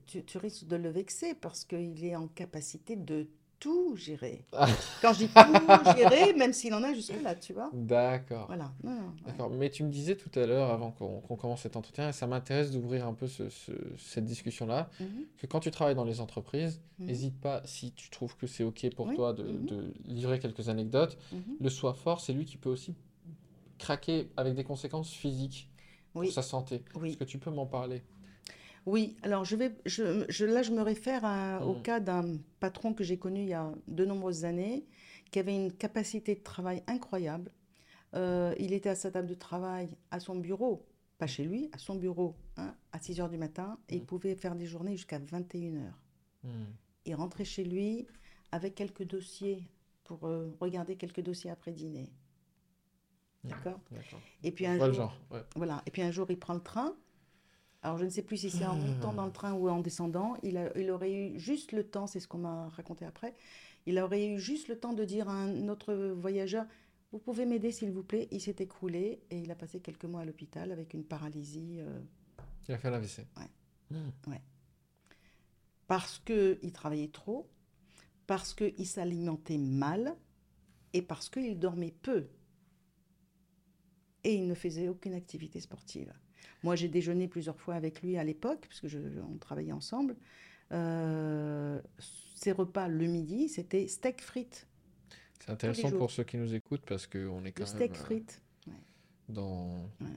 [0.07, 3.27] tu, tu risques de le vexer parce qu'il est en capacité de
[3.61, 4.43] tout gérer.
[4.53, 4.67] Ah.
[5.01, 7.69] Quand je dis tout gérer, même s'il en a jusque-là, tu vois.
[7.73, 8.47] D'accord.
[8.47, 8.73] Voilà.
[8.83, 9.13] Non, non, ouais.
[9.27, 12.11] D'accord, mais tu me disais tout à l'heure, avant qu'on qu'on commence cet entretien, et
[12.13, 16.03] ça m'intéresse d'ouvrir un peu ce- ce- cette discussion-là, Mhm, que quand tu travailles dans
[16.03, 19.43] les entreprises, mhm, n'hésite pas, si tu trouves que c'est OK pour Oui, toi, de,
[19.43, 19.65] mhm.
[19.67, 21.17] de livrer quelques anecdotes.
[21.31, 21.41] mhm.
[21.61, 22.93] Le soi fort, c'est lui qui peut aussi
[23.77, 25.69] craquer avec des conséquences physiques
[26.13, 26.83] pour sa santé.
[26.95, 27.09] oui.
[27.09, 28.01] Est-ce que tu peux m'en parler?
[28.85, 31.81] Oui, alors je vais, je, je- là je me réfère à- au Mm.
[31.83, 34.85] cas d'un patron que j'ai connu il y a de nombreuses années,
[35.31, 37.51] qui avait une capacité de travail incroyable.
[38.15, 40.85] Euh, il était à sa table de travail, à son bureau,
[41.17, 44.05] pas chez lui, à son bureau, hein, à 6 heures du matin, et il Mm.
[44.05, 46.01] pouvait faire des journées jusqu'à 21 heures.
[46.43, 46.65] Hmm.
[47.05, 48.07] Il rentrait chez lui
[48.51, 49.63] avec quelques dossiers
[50.03, 52.09] pour euh, regarder quelques dossiers après dîner.
[53.43, 53.49] Mm.
[53.49, 53.79] D'accord?
[53.91, 54.19] D'accord.
[54.43, 55.17] Et puis un jour, genre.
[55.31, 55.41] ouais.
[55.55, 55.81] voilà.
[55.85, 56.95] Et puis un jour, il prend le train.
[57.83, 60.35] Alors, je ne sais plus si c'est en montant dans le train ou en descendant.
[60.43, 63.33] Il a- il aurait eu juste le temps, c'est ce qu'on m'a raconté après,
[63.87, 66.65] il aurait eu juste le temps de dire à un autre voyageur,
[67.11, 68.27] vous pouvez m'aider s'il vous plaît.
[68.31, 71.99] Il s'est écroulé et il a passé quelques mois à l'hôpital avec une paralysie euh,
[72.67, 73.25] Il a fait l'AVC.
[73.37, 73.49] Ouais.
[73.89, 74.35] Hmm.
[75.87, 77.49] parce qu'il travaillait trop,
[78.27, 80.15] parce qu'il s'alimentait mal
[80.93, 82.27] et parce qu'il dormait peu.
[84.23, 86.13] Et il ne faisait aucune activité sportive.
[86.63, 88.99] Moi, j'ai déjeuné plusieurs fois avec lui à l'époque, puisque je,
[89.31, 90.15] on travaillait ensemble.
[90.71, 91.81] Euh,
[92.35, 94.67] ses repas le midi, c'était steak frites.
[95.39, 98.03] C'est intéressant pour ceux qui nous écoutent parce qu'on est Le quand steak même euh,
[98.05, 98.41] frites.
[99.27, 99.89] dans.
[99.99, 100.07] Ouais.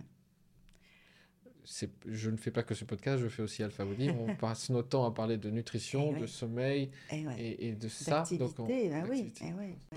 [1.64, 4.10] C'est- Je ne fais pas que ce podcast, je fais aussi Alpha Body.
[4.10, 6.26] On passe notre temps à parler de nutrition, Eh de ouais.
[6.26, 7.40] sommeil Et ouais.
[7.40, 8.18] et, et de ça.
[8.18, 9.44] D'activité, on- ah oui, d'activité.
[9.92, 9.96] eh.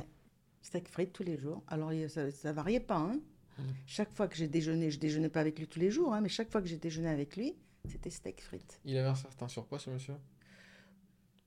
[0.62, 1.62] Steak frites tous les jours.
[1.68, 2.98] Alors, ça, ça variait pas.
[3.00, 3.20] hein.
[3.58, 3.64] Mm.
[3.86, 6.30] Chaque fois que j'ai déjeuné, je déjeunais pas avec lui tous les jours, hein, mais
[6.30, 7.56] chaque fois que j'ai déjeuné avec lui,
[7.88, 8.80] c'était steak frites.
[8.86, 10.16] Il avait un certain surpoids, ce monsieur?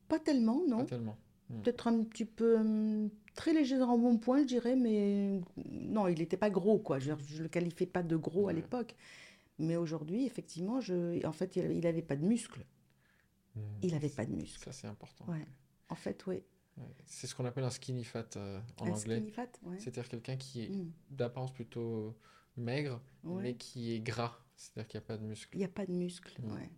[0.08, 0.78] Pas tellement, non.
[0.78, 1.16] Pas tellement.
[1.62, 6.18] Peut-être un petit peu hum, très léger dans bon point, je dirais, mais non, il
[6.18, 7.00] n'était pas gros, quoi.
[7.00, 8.94] Je ne le qualifiais pas de gros à l'époque.
[9.58, 11.24] Mais aujourd'hui, effectivement, je...
[11.26, 12.64] en fait, il n'avait pas de muscles.
[13.56, 13.60] Hmm.
[13.82, 14.64] Il n'avait pas de muscles.
[14.64, 15.24] Ça, c'est important.
[15.26, 15.44] Ouais.
[15.88, 16.42] En fait, oui.
[16.80, 16.86] Ouais.
[17.06, 19.16] C'est ce qu'on appelle un skinny fat euh, en Un anglais.
[19.18, 19.78] skinny fat, ouais.
[19.78, 20.90] C'est-à-dire quelqu'un qui est Mm.
[21.10, 22.16] d'apparence plutôt
[22.56, 23.42] maigre, Ouais.
[23.42, 24.38] mais qui est gras.
[24.56, 25.54] C'est-à-dire qu'il n'y a pas de muscles.
[25.54, 26.52] Il n'y a pas de muscles, Mm.
[26.52, 26.70] ouais.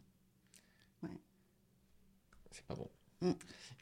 [2.51, 2.88] C'est pas bon.
[3.23, 3.33] Mm.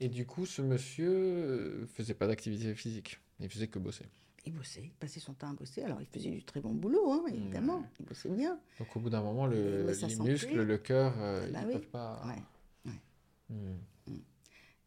[0.01, 3.19] Et du coup, ce monsieur euh, faisait pas d'activité physique.
[3.41, 4.05] Il faisait que bosser.
[4.47, 5.83] Il bossait, il passait son temps à bosser.
[5.83, 7.79] Alors, il faisait du très bon boulot, hein, évidemment.
[7.81, 7.87] Ouais.
[8.01, 8.59] Il bossait bien.
[8.79, 11.73] Donc au bout d'un moment, le- les santé, muscles, le cœur, euh, bah ils oui.
[11.75, 12.23] peuvent pas.
[12.27, 12.93] Ouais.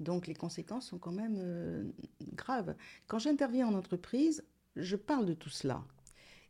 [0.04, 0.14] Hmm.
[0.14, 1.84] Donc, les conséquences sont quand même euh,
[2.34, 2.76] graves.
[3.08, 4.44] Quand j'interviens en entreprise,
[4.76, 5.84] je parle de tout cela.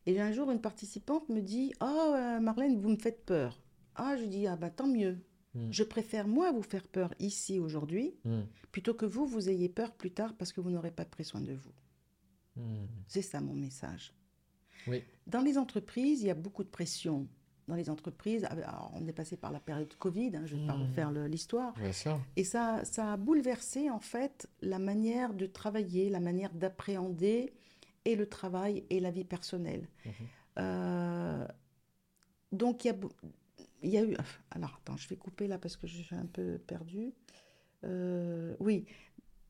[0.06, 3.62] Et un jour, une participante me dit Oh, euh, Marlène, vous me faites peur.
[3.96, 5.18] Ah, je dis Ah, bah tant mieux.
[5.56, 5.72] Mm.
[5.72, 8.42] Je préfère, moi, vous faire peur ici, aujourd'hui, Hmm.
[8.72, 11.42] plutôt que vous, vous ayez peur plus tard parce que vous n'aurez pas pris soin
[11.42, 11.72] de vous.
[12.56, 12.86] Hmm.
[13.08, 14.14] C'est ça mon message.
[14.88, 15.04] Oui.
[15.28, 17.28] Dans les entreprises, il y a beaucoup de pression.
[17.68, 20.68] Dans les entreprises, alors, on est passé par la période Covid, hein, je ne vais
[20.68, 20.88] pas Mhm.
[20.88, 21.74] refaire l'histoire,
[22.36, 27.54] et ça, ça a bouleversé en fait la manière de travailler, la manière d'appréhender
[28.06, 29.88] et le travail et la vie personnelle.
[30.06, 30.12] Mhm.
[30.60, 31.48] Euh,
[32.52, 33.12] donc il y a, bou-
[33.82, 34.16] il y a eu...
[34.52, 37.14] Alors attends, je vais couper là parce que je suis un peu perdue.
[37.86, 38.86] Euh, oui,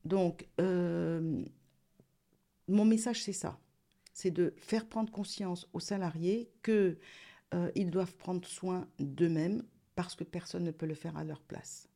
[0.05, 1.43] donc euh,
[2.67, 3.59] mon message c'est ça.
[4.13, 6.97] C'est de faire prendre conscience aux salariés que
[7.53, 9.63] euh, ils doivent prendre soin d'eux-mêmes
[9.95, 11.87] parce que personne ne peut le faire à leur place.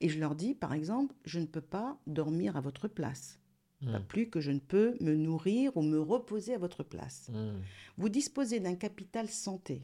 [0.00, 3.38] Et je leur dis, par exemple, je ne peux pas dormir à votre place.
[3.84, 4.04] Pas Hmm.
[4.08, 7.28] plus que je ne peux me nourrir ou me reposer à votre place.
[7.32, 7.60] Hmm.
[7.96, 9.82] Vous disposez d'un capital santé.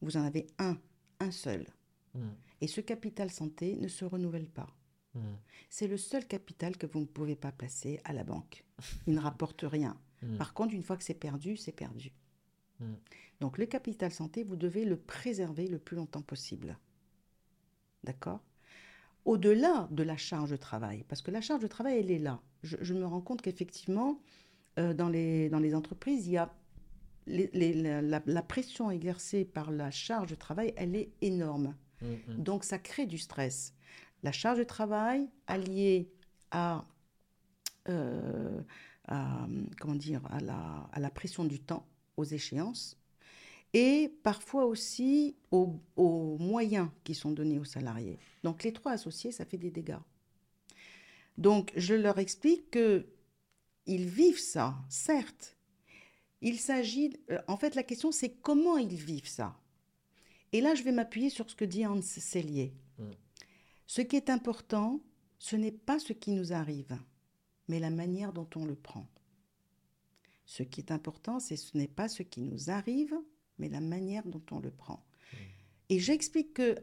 [0.00, 0.76] Vous en avez un,
[1.20, 1.66] un seul.
[2.14, 2.30] Hmm.
[2.60, 4.68] Et ce capital santé ne se renouvelle pas.
[5.68, 8.64] C'est le seul capital que vous ne pouvez pas placer à la banque.
[9.06, 9.96] Il ne rapporte rien.
[10.38, 12.12] Par contre, une fois que c'est perdu, c'est perdu.
[12.80, 12.94] Mm.
[13.40, 16.78] Donc le capital santé, vous devez le préserver le plus longtemps possible.
[18.04, 18.40] D'accord?
[19.24, 22.40] Au-delà de la charge de travail, parce que la charge de travail, elle est là.
[22.62, 24.20] Je, je me rends compte qu'effectivement,
[24.78, 26.54] euh, dans, les, dans les entreprises, il y a
[27.26, 31.76] les- les- la, la- la pression exercée par la charge de travail, elle est énorme.
[32.00, 32.14] Hmm.
[32.28, 32.42] Hmm.
[32.42, 33.74] Donc ça crée du stress.
[34.22, 36.10] La charge de travail alliée
[36.50, 36.86] à,
[37.88, 38.62] euh,
[39.06, 39.46] à,
[39.78, 42.96] comment dire, à, la, à la pression du temps, aux échéances,
[43.72, 48.18] et parfois aussi aux, aux moyens qui sont donnés aux salariés.
[48.42, 49.98] Donc les trois associés, ça fait des dégâts.
[51.38, 53.06] Donc je leur explique que
[53.86, 55.56] ils vivent ça, certes.
[56.42, 59.56] Il s'agit, euh, en fait, la question c'est comment ils vivent ça.
[60.52, 62.72] Et là, je vais m'appuyer sur ce que dit Hans Sellier.
[62.98, 63.10] Mm.
[63.86, 65.00] Ce qui est important,
[65.38, 66.98] ce n'est pas ce qui nous arrive,
[67.68, 69.06] mais la manière dont on le prend.
[70.50, 73.14] Ce qui est important, c'est ce n'est pas ce qui nous arrive,
[73.58, 75.06] mais la manière dont on le prend.
[75.90, 76.74] Et j'explique que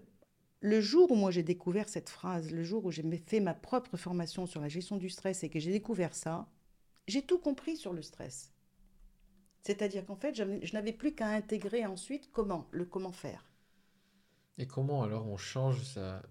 [0.62, 3.98] le jour où moi j'ai découvert cette phrase, le jour où j'ai fait ma propre
[3.98, 6.48] formation sur la gestion du stress et que j'ai découvert ça,
[7.10, 8.54] j'ai tout compris sur le stress.
[9.64, 13.52] C'est-à-dire qu'en fait, je n'avais plus qu'à intégrer ensuite comment, le comment faire.
[14.58, 16.24] Et comment alors on change sa,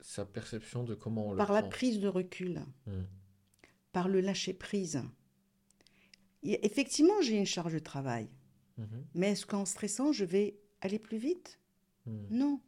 [0.00, 1.70] sa perception de comment on le Par la prend?
[1.70, 3.04] prise de recul, Hmm.
[3.92, 5.04] par le lâcher-prise.
[6.42, 8.28] Et Effectivement, j'ai une charge de travail.
[8.78, 9.04] Mhm.
[9.14, 11.60] Mais est-ce qu'en stressant, je vais aller plus vite?
[12.06, 12.26] Hmm.
[12.30, 12.60] Non.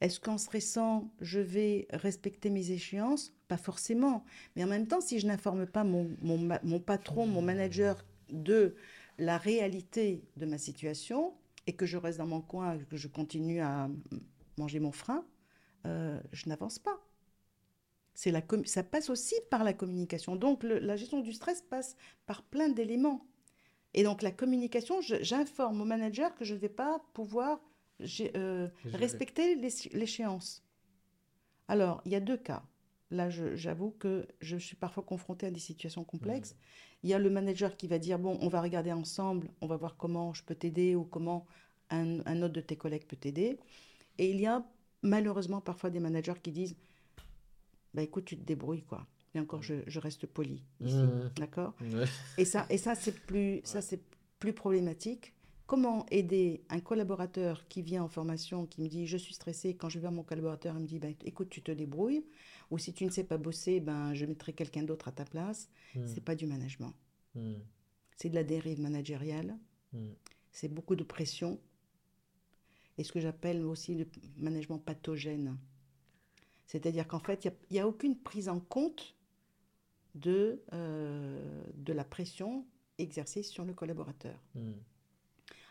[0.00, 3.34] Est-ce qu'en stressant, je vais respecter mes échéances?
[3.48, 4.24] Pas forcément.
[4.56, 8.74] Mais en même temps, si je n'informe pas mon, mon mon patron, mon manager de
[9.18, 11.34] la réalité de ma situation
[11.66, 13.90] et que je reste dans mon coin, que je continue à
[14.56, 15.24] manger mon frein,
[15.86, 16.98] euh, je n'avance pas.
[18.20, 20.36] C'est la ça passe aussi par la communication.
[20.36, 21.96] Donc le- la gestion du stress passe
[22.26, 23.26] par plein d'éléments.
[23.94, 27.62] Et donc la communication, j'informe au manager que je ne vais pas pouvoir
[28.36, 29.54] euh, respecter
[29.94, 30.62] l'échéance.
[31.66, 32.62] Alors, il y a deux cas.
[33.10, 36.56] Là, j'avoue que je suis parfois confrontée à des situations complexes.
[37.02, 39.78] Il y a le manager qui va dire, bon, on va regarder ensemble, on va
[39.78, 41.46] voir comment je peux t'aider ou comment
[41.88, 43.58] un, un autre de tes collègues peut t'aider.
[44.18, 44.62] Et il y a
[45.02, 46.76] malheureusement parfois des managers qui disent,
[47.94, 49.06] bah écoute, tu te débrouilles, quoi.
[49.34, 51.30] Et encore, je, je reste poli ici, Mhm.
[51.36, 52.04] d'accord Ouais.
[52.38, 54.02] et ça, et ça c'est plus, ça, c'est
[54.38, 55.34] plus problématique.
[55.66, 59.88] Comment aider un collaborateur qui vient en formation, qui me dit je suis stressé, quand
[59.88, 62.24] je vais à mon collaborateur, il me dit ben, écoute, tu te débrouilles,
[62.72, 65.68] ou si tu ne sais pas bosser, ben, je mettrai quelqu'un d'autre à ta place.
[65.94, 66.06] Hmm.
[66.06, 66.92] C'est pas du management.
[67.36, 67.54] Hmm.
[68.16, 69.56] C'est de la dérive managériale,
[69.92, 70.10] Hmm.
[70.50, 71.60] c'est beaucoup de pression,
[72.98, 74.06] et ce que j'appelle aussi le
[74.38, 75.56] management pathogène.
[76.70, 79.16] C'est-à-dire qu'en fait, il n'y a, aucune prise en compte
[80.14, 82.64] de, euh, de la pression
[82.98, 84.38] exercée sur le collaborateur.
[84.54, 84.74] Hmm.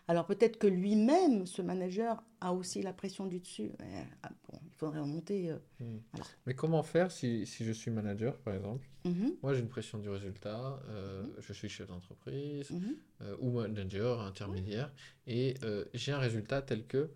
[0.09, 3.71] Alors peut-être que lui-même, ce manager, a aussi la pression du dessus.
[3.79, 5.51] Mais, ah, bon, il faudrait remonter.
[5.51, 5.99] euh, Hmm.
[6.11, 6.25] Voilà.
[6.45, 8.85] Mais comment faire si, si je suis manager, par exemple?
[9.05, 13.51] Mhm, Moi, j'ai une pression du résultat, euh, je suis chef d'entreprise mhm, euh, ou
[13.51, 14.91] manager intermédiaire,
[15.27, 15.55] et
[15.93, 17.09] j'ai un résultat tel que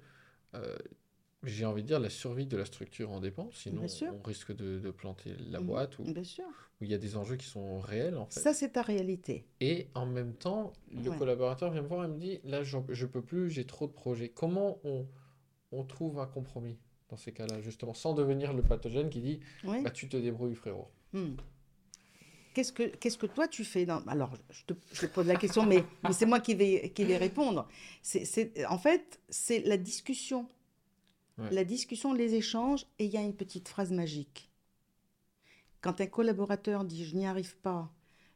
[1.43, 3.83] j'ai envie de dire la survie de la structure en dépend, sinon
[4.13, 5.65] on risque de, de planter la Mhm.
[5.67, 6.45] boîte ou Bien sûr.
[6.79, 8.39] où il y a des enjeux qui sont réels en fait.
[8.39, 9.45] Ça, c'est ta réalité.
[9.59, 11.17] Et en même temps, le Ouais.
[11.17, 13.91] collaborateur vient me voir et me dit, là, je, je peux plus, j'ai trop de
[13.93, 14.29] projets.
[14.29, 15.05] Comment on,
[15.71, 16.77] on trouve un compromis
[17.09, 20.89] dans ces cas-là, justement, sans devenir le pathogène qui dit, bah, tu te débrouilles, frérot.
[21.13, 21.35] Hmm.
[22.53, 24.01] Qu'est-ce que, qu'est-ce que toi tu fais dans...
[24.05, 27.03] Alors, je te, je te pose la question, mais, mais c'est moi qui vais, qui
[27.03, 27.67] vais répondre.
[28.03, 30.47] C'est- en fait, c'est la discussion.
[31.38, 31.49] Ouais.
[31.51, 34.51] La discussion, les échanges, et il y a une petite phrase magique.
[35.81, 37.93] Quand un collaborateur dit je n'y arrive pas,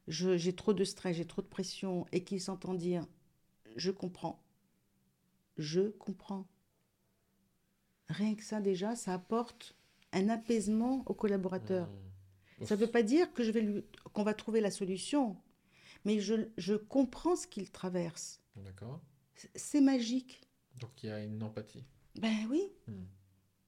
[0.08, 3.06] j'ai trop de stress, j'ai trop de pression, et qu'il s'entend dire
[3.76, 4.44] je comprends,
[5.58, 6.48] je comprends.
[8.10, 9.76] Rien que ça déjà, ça apporte
[10.14, 11.88] un apaisement au collaborateur.
[11.88, 12.66] Hmm.
[12.66, 15.38] Ça ne veut pas dire que je vais lui, qu'on va trouver la solution,
[16.06, 18.42] mais je, je comprends ce qu'il traverse.
[18.56, 19.02] D'accord.
[19.56, 20.42] C'est magique.
[20.80, 21.86] Donc il y a une empathie.
[22.20, 23.04] Ben oui, Hmm.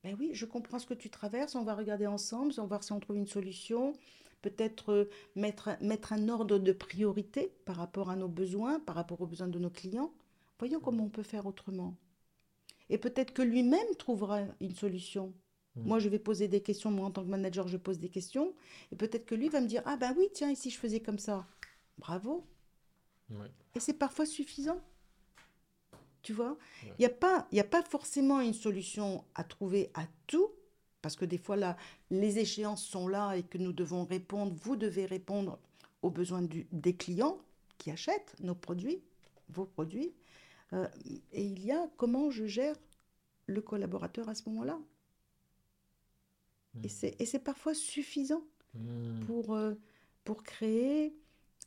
[0.03, 1.55] ben oui, je comprends ce que tu traverses.
[1.55, 3.93] On va regarder ensemble, on va voir si on trouve une solution.
[4.41, 9.19] Peut-être euh, mettre, mettre un ordre de priorité par rapport à nos besoins, par rapport
[9.21, 10.13] aux besoins de nos clients.
[10.59, 11.95] Voyons comment on peut faire autrement.
[12.89, 15.33] Et peut-être que lui-même trouvera une solution.
[15.75, 15.83] Hmm.
[15.83, 16.89] Moi, je vais poser des questions.
[16.91, 18.55] Moi, en tant que manager, je pose des questions.
[18.91, 21.01] Et peut-être que lui va me dire Ah, ben oui, tiens, et si je faisais
[21.01, 21.45] comme ça?
[21.97, 22.47] Bravo.
[23.75, 24.81] Et c'est parfois suffisant.
[26.21, 26.57] Tu vois?
[26.83, 26.93] Ouais.
[26.97, 30.49] Il n'y a, pas- y a pas forcément une solution à trouver à tout,
[31.01, 31.77] parce que des fois, là,
[32.11, 35.59] les échéances sont là et que nous devons répondre, vous devez répondre
[36.01, 37.39] aux besoins du- des clients
[37.77, 39.01] qui achètent nos produits,
[39.49, 40.13] vos produits.
[40.73, 40.87] Euh,
[41.33, 42.75] et il y a comment je gère
[43.47, 44.79] le collaborateur à ce moment-là.
[46.83, 48.43] Et c'est et c'est parfois suffisant
[48.75, 49.25] Hmm.
[49.25, 49.73] pour, euh,
[50.23, 51.15] pour créer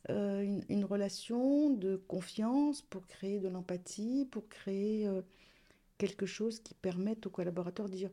[0.09, 5.21] euh, une, une relation de confiance, pour créer de l'empathie, pour créer euh,
[5.97, 8.11] quelque chose qui permette au collaborateur de dire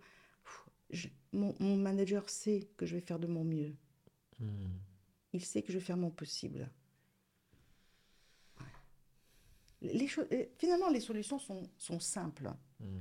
[0.90, 3.74] je- mon, mon manager sait que je vais faire de mon mieux.
[4.38, 4.68] Hmm.
[5.32, 6.68] Il sait que je vais faire mon possible.
[8.60, 8.66] Ouais.
[9.92, 12.50] Les cho- euh, finalement, les solutions sont, sont simples.
[12.80, 13.00] Hmm.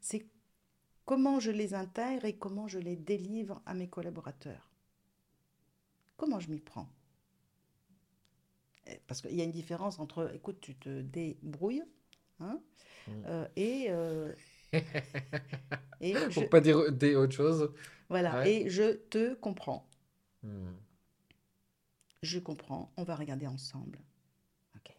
[0.00, 0.26] C'est
[1.04, 4.70] comment je les intègre et comment je les délivre à mes collaborateurs.
[6.16, 6.88] Comment je m'y prends
[9.06, 11.84] Parce qu'il y a une différence entre, écoute, tu te débrouilles,
[12.40, 12.60] hein,
[13.06, 13.12] Mm.
[13.26, 14.32] euh, et, euh,
[16.02, 17.72] et je, Pour pas dire des autres choses.
[18.10, 18.52] voilà, Ouais.
[18.52, 19.88] et je te comprends.
[20.42, 20.72] Hmm.
[22.22, 23.98] Je comprends, on va regarder ensemble.
[24.76, 24.92] Ok.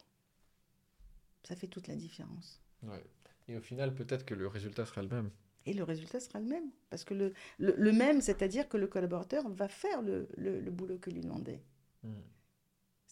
[1.44, 2.60] Ça fait toute la différence.
[2.82, 3.02] Ouais.
[3.48, 5.30] Et au final, peut-être que le résultat sera le même.
[5.64, 6.70] Et le résultat sera le même.
[6.90, 10.98] Parce que le, le, le même, c'est-à-dire que le collaborateur va faire le, le, boulot
[10.98, 11.62] que lui demandait.
[12.02, 12.10] Hmm.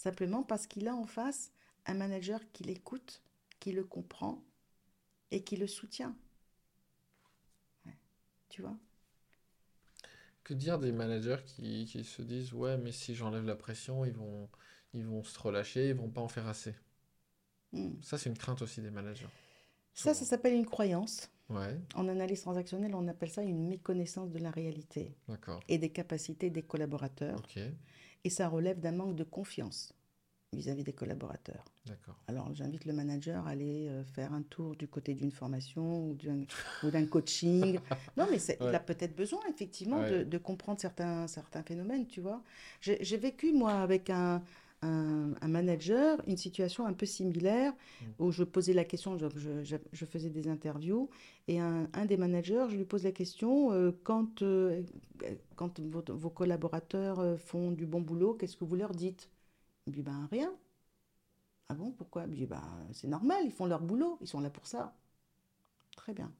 [0.00, 1.52] Simplement parce qu'il a en face
[1.84, 3.20] un manager qui l'écoute,
[3.58, 4.42] qui le comprend
[5.30, 6.16] et qui le soutient.
[7.84, 7.98] Ouais.
[8.48, 8.78] tu vois?
[10.42, 14.14] Que dire des managers qui, qui se disent ouais mais si j'enlève la pression ils
[14.14, 14.48] vont
[14.94, 16.74] ils vont se relâcher ils vont pas en faire assez?
[17.74, 18.00] Hmm.
[18.00, 19.28] Ça c'est une crainte aussi des managers.
[19.92, 21.28] Ça, ça s'appelle une croyance.
[21.50, 25.14] Ouais, En analyse transactionnelle, on appelle ça une méconnaissance de la réalité
[25.68, 27.38] et des capacités des collaborateurs.
[27.40, 27.58] Ok,
[28.24, 29.92] Et ça relève d'un manque de confiance
[30.52, 31.64] vis-à-vis des collaborateurs.
[31.86, 32.16] d'accord.
[32.26, 36.90] Alors, j'invite le manager à aller euh, faire un tour du côté d'une formation ou
[36.90, 37.78] d'un coaching.
[38.16, 40.10] Non, mais il a peut-être besoin, effectivement, Ouais.
[40.10, 42.42] de, de comprendre certains, certains phénomènes, tu vois.
[42.80, 44.42] J'ai vécu, moi, avec un,
[44.82, 48.06] un, un manager, une situation un peu similaire Mm.
[48.18, 51.10] où je posais la question, je, je- je- je faisais des interviews,
[51.48, 54.82] et un, un des managers, je lui pose la question, euh, quand, euh,
[55.56, 59.30] quand vos, vos collaborateurs euh, font du bon boulot, qu'est-ce que vous leur dites?
[59.86, 60.52] Il me dit, ben rien.
[61.70, 62.26] Ah bon, pourquoi?
[62.28, 62.60] Je dis, ben,
[62.92, 64.94] c'est normal, ils font leur boulot, ils sont là pour ça.
[65.96, 66.32] Très bien.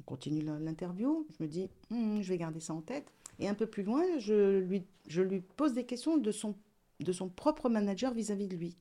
[0.00, 3.12] On continue l'interview, je me dis, Hmm, je vais garder ça en tête.
[3.38, 6.54] Et un peu plus loin, je lui, je lui pose des questions de son,
[7.04, 8.76] de son propre manager vis-à-vis de lui.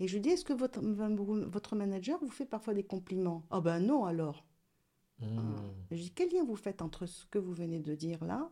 [0.00, 3.44] Et je lui dis, est-ce que votre, votre manager vous fait parfois des compliments?
[3.50, 4.44] Ah ben non alors.
[5.20, 5.54] Hmm.
[5.90, 8.50] Je dis, quel lien vous faites entre ce que vous venez de dire là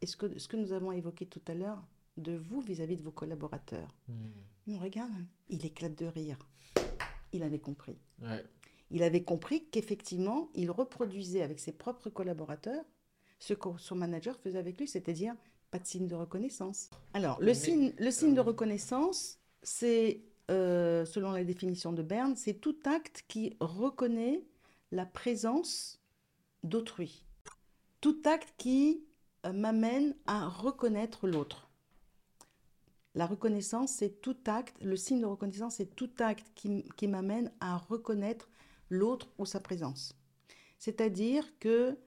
[0.00, 1.82] et ce que, ce que nous avons évoqué tout à l'heure
[2.16, 3.92] de vous vis-à-vis de vos collaborateurs?
[4.66, 5.12] Il me regarde,
[5.48, 6.38] il éclate de rire.
[7.32, 7.98] Il avait compris.
[8.22, 8.44] Ouais,
[8.90, 12.84] Il avait compris qu'effectivement, il reproduisait avec ses propres collaborateurs
[13.40, 15.34] ce que son manager faisait avec lui, c'est-à-dire
[15.74, 16.88] pas de signe de reconnaissance.
[17.14, 20.22] Alors, le Mais, signe, le signe de euh, reconnaissance, c'est,
[20.52, 24.44] euh, selon la définition de Berne, c'est tout acte qui reconnaît
[24.92, 26.00] la présence
[26.62, 27.24] d'autrui.
[28.00, 29.04] Tout acte qui
[29.46, 31.68] euh, m'amène à reconnaître l'autre.
[33.16, 37.78] La reconnaissance, c'est tout acte, le signe de reconnaissance, c'est tout acte qui m'amène à
[37.78, 38.48] reconnaître
[38.90, 40.14] l'autre ou sa présence.
[40.78, 41.98] C'est-à-dire que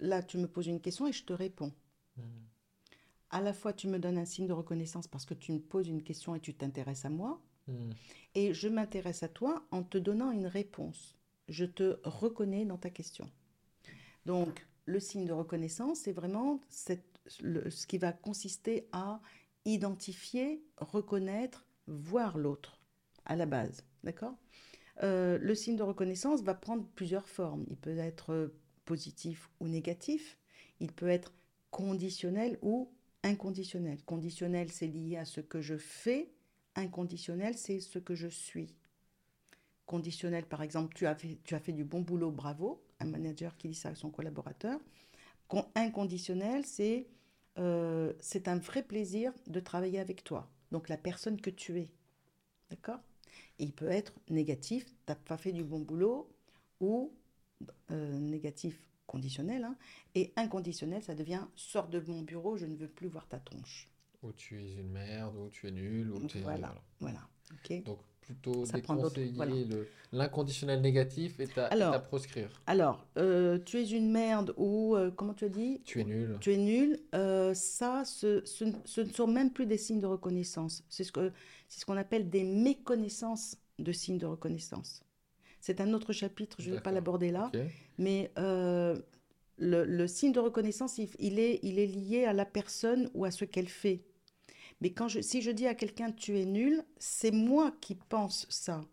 [0.00, 1.72] là, tu me poses une question et je te réponds.
[2.16, 2.51] Hmm.
[3.32, 5.88] À la fois, tu me donnes un signe de reconnaissance parce que tu me poses
[5.88, 7.92] une question et tu t'intéresses à moi, Hmm.
[8.34, 11.16] et je m'intéresse à toi en te donnant une réponse.
[11.48, 13.30] Je te reconnais dans ta question.
[14.26, 19.20] Donc, le signe de reconnaissance, c'est vraiment cette- le- ce qui va consister à
[19.64, 22.80] identifier, reconnaître, voir l'autre
[23.24, 23.84] à la base.
[24.02, 24.34] D'accord?
[25.02, 27.64] Euh, Le signe de reconnaissance va prendre plusieurs formes.
[27.70, 28.48] Il peut être euh,
[28.84, 30.38] positif ou négatif.
[30.80, 31.32] Il peut être
[31.70, 32.90] conditionnel ou
[33.22, 34.02] inconditionnel.
[34.04, 36.30] Conditionnel, c'est lié à ce que je fais.
[36.74, 38.74] Inconditionnel, c'est ce que je suis.
[39.86, 42.82] Conditionnel, par exemple, tu as fait, du bon boulot, bravo.
[43.00, 44.80] Un manager qui dit ça à son collaborateur.
[45.48, 47.06] Con- inconditionnel, c'est
[47.58, 50.48] euh, c'est un vrai plaisir de travailler avec toi.
[50.70, 51.90] Donc la personne que tu es.
[52.70, 53.00] D'accord?
[53.58, 56.28] Il peut être négatif, tu n'as pas fait du bon boulot,
[56.80, 57.12] ou
[57.90, 58.80] euh, négatif
[59.12, 59.62] conditionnel.
[59.64, 59.76] hein.
[60.14, 63.88] et inconditionnel, ça devient sors de mon bureau, je ne veux plus voir ta tronche.
[64.22, 66.40] Ou tu es une merde, ou tu es nul, ou tu es...
[66.40, 66.74] Voilà.
[67.00, 67.20] Voilà.
[67.84, 69.54] Donc plutôt Ça prend déconseiller voilà.
[70.12, 72.48] l'inconditionnel négatif et à, Alors, proscrire.
[72.66, 75.82] Alors, euh, tu es une merde ou euh, comment tu as dit?
[75.84, 76.38] Tu es nul.
[76.40, 77.00] Tu es nul.
[77.14, 80.84] euh, ça, ce, ce ne- ce ne sont même plus des signes de reconnaissance.
[80.88, 81.12] C'est ce
[81.68, 85.02] c'est ce qu'on appelle des méconnaissances de signes de reconnaissance.
[85.62, 87.54] C'est un autre chapitre, je ne vais pas l'aborder là,
[87.98, 89.00] mais euh,
[89.58, 93.24] le, le signe de reconnaissance, il, il est, il est lié à la personne ou
[93.24, 94.04] à ce qu'elle fait.
[94.82, 98.46] Mais quand je, si je dis à quelqu'un tu es nul, c'est moi qui pense
[98.50, 98.84] ça.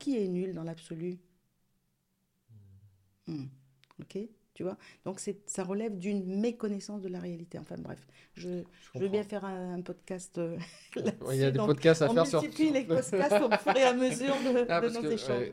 [0.00, 1.18] Qui est nul dans l'absolu?
[3.26, 3.46] Hmm.
[4.00, 4.18] Ok?
[4.56, 7.58] Tu vois Donc c'est, ça relève d'une méconnaissance de la réalité.
[7.58, 7.98] Enfin bref,
[8.34, 8.62] je, Je
[8.94, 10.56] je veux bien faire un, un podcast euh.
[10.96, 12.40] Il y a des Donc, podcasts à on faire sur.
[12.40, 15.38] multiplie les podcasts au fur et à mesure de, Ah, de nos que, échanges.
[15.40, 15.52] ouais,